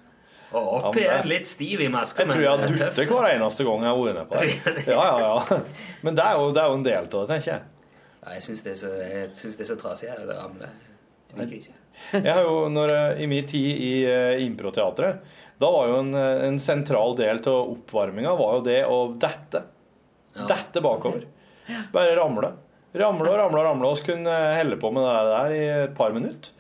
[0.53, 2.23] Opp igjen, litt stiv i maska.
[2.23, 4.85] Jeg tror jeg har duttet hver eneste gang jeg har vært med på det.
[4.95, 5.59] Ja, ja, ja.
[6.07, 7.65] Men det er jo, det er jo en del av det, tenker jeg.
[8.23, 10.77] Ja, jeg syns det, er så- jeg det er trasig her, det ramler.
[11.37, 11.75] Jeg ikke.
[12.13, 15.19] Jeg har jo, når, I min tid i uh, improteatret,
[15.59, 19.63] da var jo en, eh, en sentral del av oppvarminga var jo det å dette.
[20.37, 21.23] Dette bakover.
[21.95, 22.51] Bare ramle.
[22.97, 26.13] Ramle og ramle og ramle, og kunne helle på med det der i et par
[26.13, 26.53] minutter.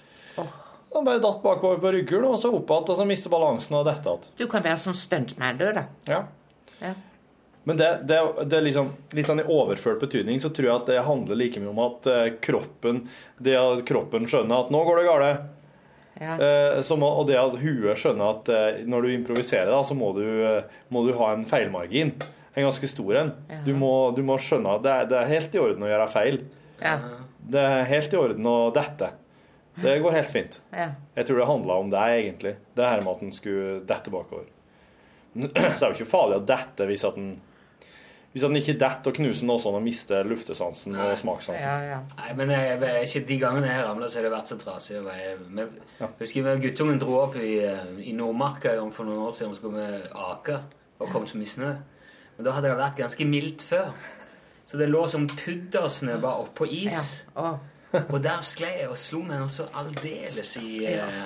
[0.96, 3.84] Og bare datt bakover på rygghulen, og så opp igjen, og så miste balansen og
[3.88, 4.30] dette igjen.
[4.38, 5.82] Du kan være sånn stuntman, du, da.
[6.08, 6.22] Ja.
[6.80, 6.94] Ja.
[7.66, 11.00] Men det, det, det liksom, litt sånn i overført betydning så tror jeg at det
[11.02, 13.00] handler like mye om at eh, kroppen
[13.42, 15.40] Det at kroppen skjønner at 'nå går det galt',
[16.20, 16.36] Ja.
[16.38, 20.22] eh, og det at huet skjønner at eh, når du improviserer, da, så må du,
[20.46, 20.62] eh,
[20.94, 22.14] må du ha en feilmargin.
[22.56, 23.32] En ganske stor en.
[23.50, 23.58] Ja.
[23.66, 26.08] Du, må, du må skjønne at det er, det er helt i orden å gjøre
[26.08, 26.38] feil.
[26.80, 26.94] Ja.
[27.50, 29.10] Det er helt i orden å dette.
[29.82, 30.60] Det går helt fint.
[30.72, 30.90] Ja.
[31.16, 32.54] Jeg tror det handla om deg, egentlig.
[32.76, 34.46] Det her med at en skulle dette bakover.
[35.36, 37.34] Så det er jo ikke farlig å dette hvis at en
[38.36, 41.62] hvis at ikke detter og knuser noe sånn og mister luftesansen og smakssansen.
[41.64, 42.00] Ja, ja.
[42.18, 44.98] Nei, men jeg, jeg, ikke de gangene jeg ramla, så har det vært så trasig.
[44.98, 45.70] Jeg, Jeg,
[46.02, 49.56] jeg husker vi- guttungen dro opp i, eh, i Nordmarka for noen år siden og
[49.56, 50.58] skulle med ake.
[51.00, 51.70] Og kom så mye snø.
[52.36, 53.88] Men da hadde det vært ganske mildt før.
[54.68, 57.24] Så det lå som puddersnø bare oppå is.
[57.38, 57.54] Ja.
[57.92, 61.20] Og der sklei jeg og slo meg så aldeles i eh,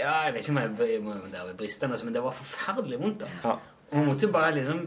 [0.00, 3.24] Ja, jeg vet ikke om jeg om det var bristende, men det var forferdelig vondt.
[3.24, 3.56] da.
[3.90, 4.86] Og jeg måtte bare liksom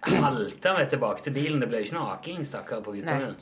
[0.00, 1.60] halte meg tilbake til bilen.
[1.60, 3.36] Det ble jo ikke noe aking, stakkar, på guttungen.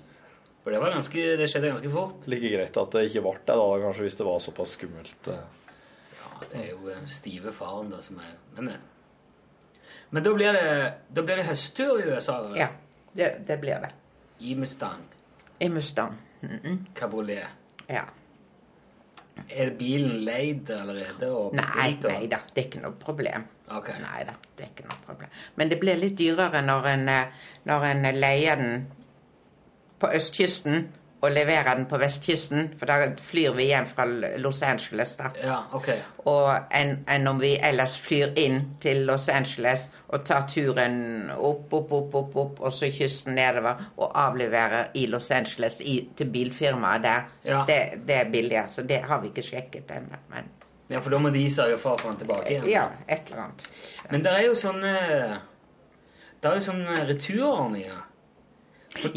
[0.63, 2.27] For det, var ganske, det skjedde ganske fort.
[2.29, 5.31] Like greit at det ikke ble det, da, kanskje, hvis det var såpass skummelt.
[5.33, 9.87] Ja, Det er jo eh, stive faren da som er Men, eh.
[10.11, 10.67] men da, blir det,
[11.15, 12.37] da blir det høsttur i USA?
[12.43, 12.59] Eller?
[12.61, 12.69] Ja,
[13.13, 13.91] det, det blir det.
[14.41, 15.07] I Mustang.
[15.61, 16.17] I Mustang.
[16.43, 16.87] Mhm.
[16.95, 17.47] Cabriolet.
[17.89, 18.05] Ja.
[19.49, 21.31] Er bilen leid allerede?
[21.33, 23.45] Og Nei, bestilt, nei da, det er ikke noe problem.
[23.69, 24.01] Okay.
[24.03, 25.31] Nei da, det er ikke noe problem.
[25.57, 28.87] Men det blir litt dyrere når en, eh, når en leier den
[29.99, 30.89] på østkysten
[31.21, 34.05] og leverer den på vestkysten, for da flyr vi hjem fra
[34.39, 35.31] Los Angeles, da.
[35.43, 35.89] Ja, ok.
[36.31, 41.73] Og enn en om vi ellers flyr inn til Los Angeles og tar turen opp,
[41.75, 46.31] opp, opp, opp, opp og så kysten nedover og avleverer i Los Angeles i, til
[46.31, 47.27] bilfirmaet der.
[47.45, 47.65] Ja.
[47.67, 50.23] Det, det er billigere, så det har vi ikke sjekket ennå.
[50.31, 50.55] Men
[50.89, 52.69] Ja, for da må de sørge for å få den tilbake igjen.
[52.71, 53.65] ja, et eller annet.
[54.11, 54.93] Men det er jo sånne
[56.41, 57.99] Det er jo sånne returordninger.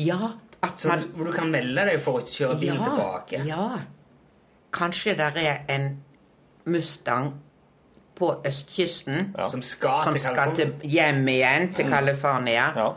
[0.01, 0.33] Ja,
[0.63, 3.45] at man du- Hvor du kan melde deg for å kjøre bilen ja, tilbake.
[3.47, 3.69] Ja.
[4.73, 6.03] Kanskje det er en
[6.65, 7.33] Mustang
[8.15, 11.91] på østkysten Som skal som til skal til hjem igjen til Mm.
[11.91, 12.67] California.
[12.75, 12.89] Ja.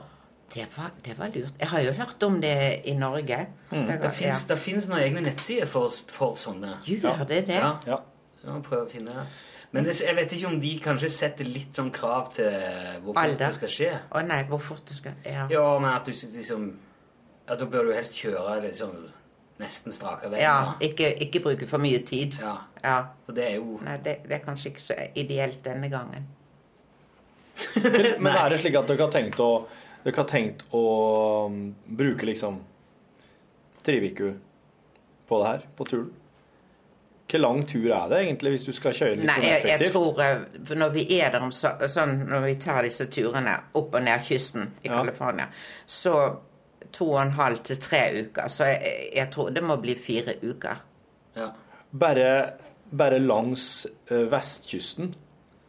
[0.54, 1.52] Det, var, det var lurt.
[1.58, 3.46] Jeg har jo hørt om det i Norge.
[3.72, 3.86] Mm.
[3.86, 4.88] Det, var- fins, ja.
[4.94, 6.76] noen egne nettsider for, for sånne.
[6.84, 7.54] Gjør det det?
[7.56, 7.72] Ja.
[7.86, 7.96] Ja.
[8.44, 9.26] Ja, prøv å finne det.
[9.72, 12.44] Men det, jeg vet ikke om de kanskje setter litt sånn krav til
[13.02, 13.98] hvor fort det skal skje.
[14.12, 15.48] Å nei, hvor fort det skal Ja.
[15.50, 16.76] Ja, men at du liksom
[17.48, 18.94] at Da bør du helst kjøre liksom
[19.60, 20.42] nesten strake veien.
[20.42, 22.38] Ja, ikke, ikke bruke for mye tid.
[22.40, 22.56] Ja.
[22.82, 22.96] Ja.
[23.26, 26.26] For det er jo Nei, det, det er kanskje ikke så ideelt denne gangen.
[28.24, 29.50] Men er det slik at dere har tenkt å,
[30.02, 30.82] dere har tenkt å
[31.46, 32.58] um, bruke liksom
[33.84, 34.34] tre uker
[35.28, 36.12] på det her, på turen?
[37.24, 39.92] Hvor lang tur er det egentlig, hvis du skal kjøre litt Nei, sånn jeg, jeg
[39.94, 40.42] tror eh,
[40.76, 44.26] Når vi er der om så, sånn, når vi tar disse turene opp og ned
[44.26, 44.98] kysten i Ja.
[44.98, 45.46] California,
[45.86, 46.12] så
[46.94, 48.48] to og en halv til tre uker.
[48.48, 50.82] Så jeg, jeg tror det må bli fire uker.
[51.36, 51.48] Ja.
[52.00, 52.28] Bare,
[52.90, 55.12] bare langs eh, vestkysten?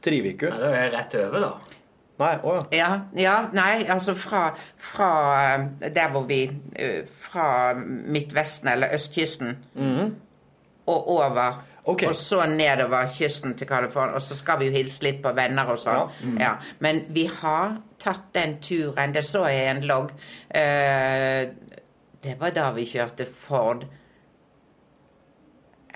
[0.06, 0.50] Triviku?
[0.54, 1.54] Nei, det er rett over, da.
[2.22, 2.66] Nei, å ja.
[2.72, 4.46] Ja, ja, nei, altså fra,
[4.80, 5.10] fra
[5.58, 6.44] eh, der hvor vi
[6.80, 10.14] eh, Fra Midtvesten eller østkysten Mhm.
[10.88, 11.64] og over.
[11.86, 14.16] Og så nedover kysten til California.
[14.16, 16.00] Og så skal vi jo hilse litt på venner og sånn.
[16.00, 16.26] Ja.
[16.26, 16.38] Mm.
[16.42, 16.54] Ja.
[16.82, 17.76] Men vi har
[18.06, 19.14] tatt den turen.
[19.14, 20.12] Det så jeg en logg.
[20.50, 21.50] Eh,
[22.24, 23.86] det var da vi kjørte Ford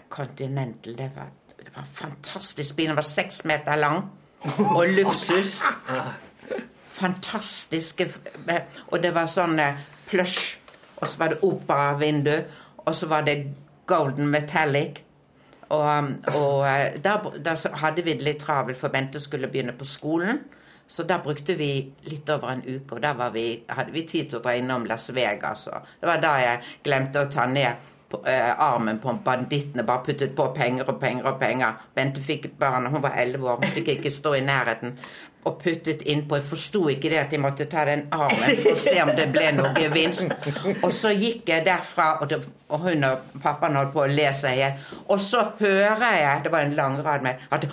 [0.10, 0.97] Continental.
[0.97, 2.91] Det var, det var en fantastisk bil.
[2.91, 4.03] Den var seks meter lang.
[4.57, 5.60] Og luksus.
[6.99, 8.07] Fantastiske
[8.91, 10.57] Og det var sånn eh, plush.
[10.99, 12.36] Og så var det operavindu.
[12.86, 13.43] Og så var det
[13.88, 15.03] golden metallic.
[15.70, 19.86] Og, og eh, da, da hadde vi det litt travelt, for Bente skulle begynne på
[19.86, 20.41] skolen.
[20.90, 24.40] Så da brukte vi litt over en uke, og var vi, hadde vi tid til
[24.40, 25.68] å dra innom Las Vegas.
[25.70, 30.36] Det var da jeg glemte å ta ned på, eh, armen på bandittene, bare puttet
[30.36, 31.78] på penger og penger og penger.
[31.96, 34.98] Bente fikk et barn, hun var elleve år, hun fikk ikke stå i nærheten.
[35.46, 36.36] Og puttet innpå.
[36.36, 39.32] Jeg forsto ikke det at jeg måtte ta den armen for å se om det
[39.32, 40.34] ble noe gevinst.
[40.84, 44.34] Og så gikk jeg derfra, og, det, og hun og pappaen holdt på å le
[44.34, 44.96] seg i hjel.
[45.08, 47.70] Og så hører jeg, det var en lang rad med, at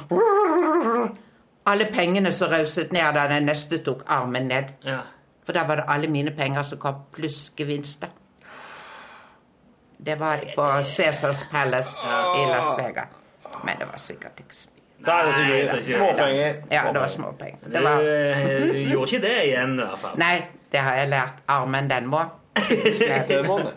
[1.67, 4.65] alle pengene som rauset ned da den neste tok armen ned.
[4.85, 5.01] Ja.
[5.47, 8.09] For da var det alle mine penger som kom, pluss gevinster.
[9.99, 11.91] Det var på Cæsars Palace
[12.37, 13.09] i Las Vegas.
[13.65, 14.83] Men det var sikkert ikke så mye.
[15.07, 16.55] Da er det sikkert småpenger.
[16.73, 17.59] Ja, det var småpenger.
[17.65, 20.19] Du, Det var, eh, du gjorde ikke det igjen, i hvert fall.
[20.19, 20.37] nei,
[20.73, 21.43] det har jeg lært.
[21.49, 22.23] Armen, den må.
[23.29, 23.73] Det må det.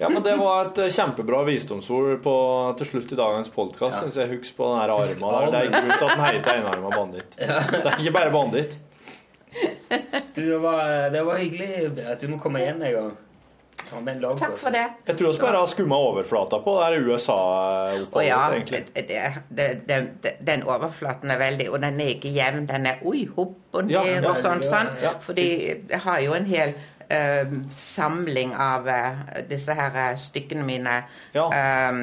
[0.00, 2.34] Ja, men Det var et eh, kjempebra visdomsord på,
[2.80, 4.06] til slutt i dagens podkast.
[4.08, 4.22] Ja.
[4.22, 5.50] Jeg husker på den her arma der.
[5.52, 7.34] Det er grunn til at den heter enarma banditt.
[7.36, 7.48] Det
[7.84, 8.78] er ikke bare banditt.
[10.34, 13.10] Du, det, var, det var hyggelig at du må komme igjen en gang.
[13.90, 14.84] Ta med en logg Takk for det.
[15.08, 18.40] Jeg tror vi bare har skumma overflata på det her USA-oppholdet, ja,
[18.70, 22.68] det, det, det, det, den overflaten er veldig Og den er ikke jevn.
[22.68, 24.62] Den er oi, hopp og ned Ja, ja, og sånn.
[24.64, 24.92] ja, sånn.
[25.02, 25.12] ja.
[25.24, 25.46] Fordi
[25.90, 26.76] jeg har jo en hel
[27.10, 30.96] eh, samling av eh, disse her eh, stykkene mine
[31.34, 32.00] eh,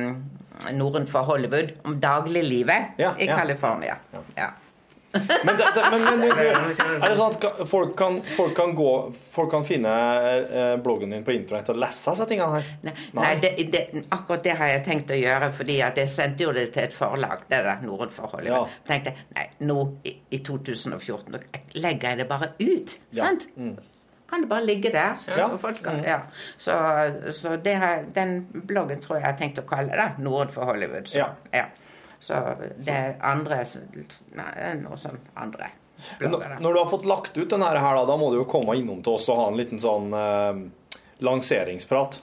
[0.74, 3.38] nordenfor Hollywood om dagliglivet Ja, i ja.
[3.38, 3.98] California.
[4.36, 4.52] Ja.
[5.18, 8.90] Men, det, det, men, men er det sånn at folk kan, folk kan gå
[9.34, 9.94] Folk kan finne
[10.84, 12.68] bloggen din på internett og lese disse tingene her?
[12.84, 13.84] Nei, nei det, det,
[14.14, 16.94] akkurat det har jeg tenkt å gjøre, fordi at jeg sendte jo det til et
[16.94, 18.68] forlag, det der nordenfor Hollywood.
[18.68, 18.84] Ja.
[18.92, 21.40] tenkte nei, nå i, i 2014
[21.80, 23.24] legger jeg det bare ut, Ja.
[23.24, 23.48] sant?
[23.56, 23.78] Mm.
[24.30, 25.18] Kan det bare ligge der?
[25.28, 25.50] Ja.
[25.84, 26.04] kan, Mm.
[26.06, 26.20] ja.
[26.58, 26.74] Så,
[27.34, 31.08] så det har, den bloggen tror jeg jeg har tenkt å kalle det nordenfor Hollywood.
[31.08, 31.18] Så,
[31.54, 31.66] Ja.
[32.20, 32.34] Så
[32.82, 33.60] det andre
[34.36, 35.70] Nei, noe sånn andre
[36.20, 36.58] blogger.
[36.60, 39.04] Når du har fått lagt ut denne her, da, da må du jo komme innom
[39.06, 40.64] til oss og ha en liten sånn eh,
[41.24, 42.20] lanseringsprat.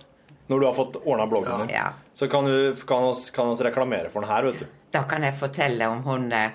[0.46, 1.76] Når du har fått ordna bloggen din.
[2.12, 4.66] Så kan du kan oss, kan oss reklamere for den her, vet du.
[4.92, 6.50] Da kan jeg fortelle om hun eh,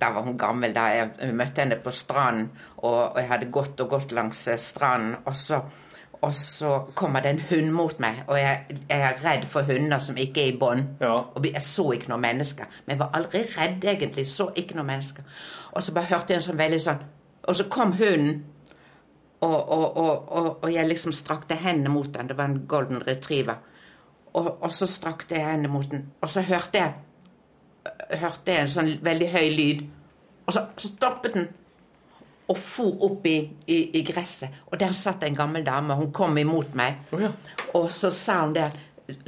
[0.00, 2.50] Da var hun gammel, da jeg møtte henne på stranden,
[2.82, 5.60] og, jeg hadde gått og gått langs eh, stranden, og så,
[6.22, 9.98] og så kommer det en hund mot meg, og jeg, jeg er redd for hunder
[10.02, 11.02] som ikke er i bånd.
[11.02, 12.68] Og jeg så ikke noen mennesker.
[12.84, 14.26] Men jeg var aldri redd, egentlig.
[14.30, 15.26] Så ikke noen mennesker.
[15.72, 17.02] Og så bare hørte jeg en sånn veldig sånn
[17.50, 18.44] Og så kom hunden,
[19.42, 22.28] og, og, og, jeg liksom strakte hendene mot den.
[22.30, 23.58] Det var en golden retriever.
[24.38, 26.92] Og så strakte jeg hendene mot den, og så hørte jeg
[28.20, 29.82] hørte jeg en sånn veldig høy lyd.
[30.46, 31.50] Og så, så stoppet den
[32.52, 33.36] og for opp i,
[33.70, 34.62] i, i gresset.
[34.70, 35.96] Og der satt en gammel dame.
[35.96, 36.98] Hun kom imot meg.
[37.78, 38.70] Og så sa hun det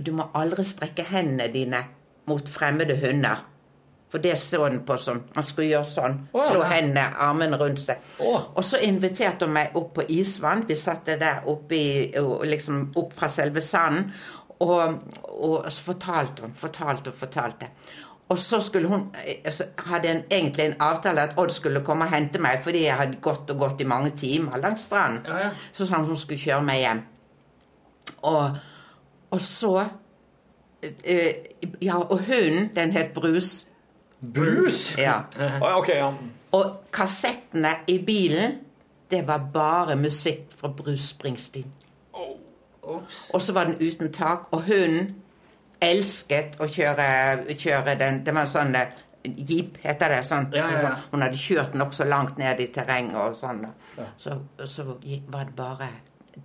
[0.05, 1.80] Du må aldri strekke hendene dine
[2.28, 3.42] mot fremmede hunder.
[4.11, 6.20] For det så hun på som Han skulle gjøre sånn.
[6.32, 6.46] Oh, ja.
[6.50, 8.05] Slå hendene, armene rundt seg.
[8.20, 10.66] Og så inviterte hun meg opp på isvann.
[10.68, 11.88] Vi satt der oppe i,
[12.46, 14.12] liksom opp fra selve sanden.
[14.64, 15.00] Og,
[15.34, 17.72] og så fortalte hun, fortalte og fortalte.
[18.35, 19.03] Og så skulle hun
[19.45, 22.97] altså, hadde en, egentlig en avtale at Odd skulle komme og hente meg fordi jeg
[22.99, 25.53] hadde gått og gått i mange timer langs stranden.
[25.72, 27.03] Så sa hun hun skulle kjøre meg hjem.
[28.26, 28.57] Og,
[29.30, 29.85] og så
[30.82, 31.47] eh,
[31.82, 33.66] Ja, og hunden, den het Brus.
[34.35, 34.97] Brus?
[34.99, 35.20] Ja.
[35.39, 36.11] Ah, ok, ja.
[36.59, 38.59] Og kassettene i bilen,
[39.11, 41.70] det var bare musikk fra Brus Springsteen.
[42.83, 45.14] Og så var den uten tak, og hunden
[45.83, 47.07] elsket å kjøre,
[47.59, 48.88] kjøre den Det var en sånn eh,
[49.25, 50.22] jeep, heter det.
[50.29, 50.51] Sånn.
[50.55, 50.95] Ja, ja, ja.
[51.13, 53.64] Hun hadde kjørt nokså langt ned i terrenget og sånn.
[54.21, 54.37] Så,
[54.68, 55.88] så var det bare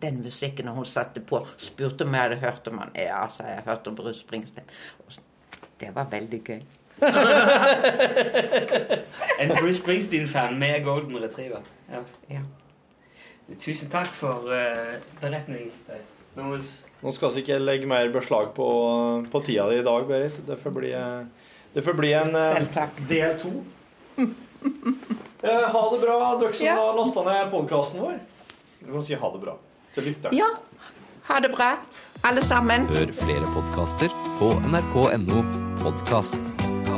[0.02, 1.42] den musikken hun satte på.
[1.58, 2.92] Spurte om jeg hadde hørt om han.
[2.96, 3.66] Ja, sa jeg.
[3.66, 4.70] Hørte om Bruce Springsteen.
[5.80, 6.62] Det var veldig gøy.
[9.40, 11.62] En Bruce Springsteen-fan med Golden Retriever.
[11.92, 12.02] Ja.
[12.30, 12.42] Ja.
[13.60, 15.72] Tusen takk for uh, beretningen.
[16.36, 16.58] Nå-
[17.02, 18.66] Nå skal vi ikke legge mer beslag på,
[19.32, 20.40] på tida di i dag, Berit.
[20.48, 20.90] Det får bli,
[21.74, 23.54] det får bli en eh, del to.
[24.20, 26.76] Eh, ha det bra, dere som Ja.
[26.76, 28.20] har lasta ned podkasten vår.
[28.84, 29.56] Du kan si ha det bra
[29.96, 30.36] til lytteren.
[30.36, 30.50] Ja.
[31.30, 31.72] Ha det bra,
[32.28, 32.88] alle sammen.
[32.92, 34.12] Hør flere podkaster
[34.42, 35.44] på nrk.no
[35.80, 36.89] podkast.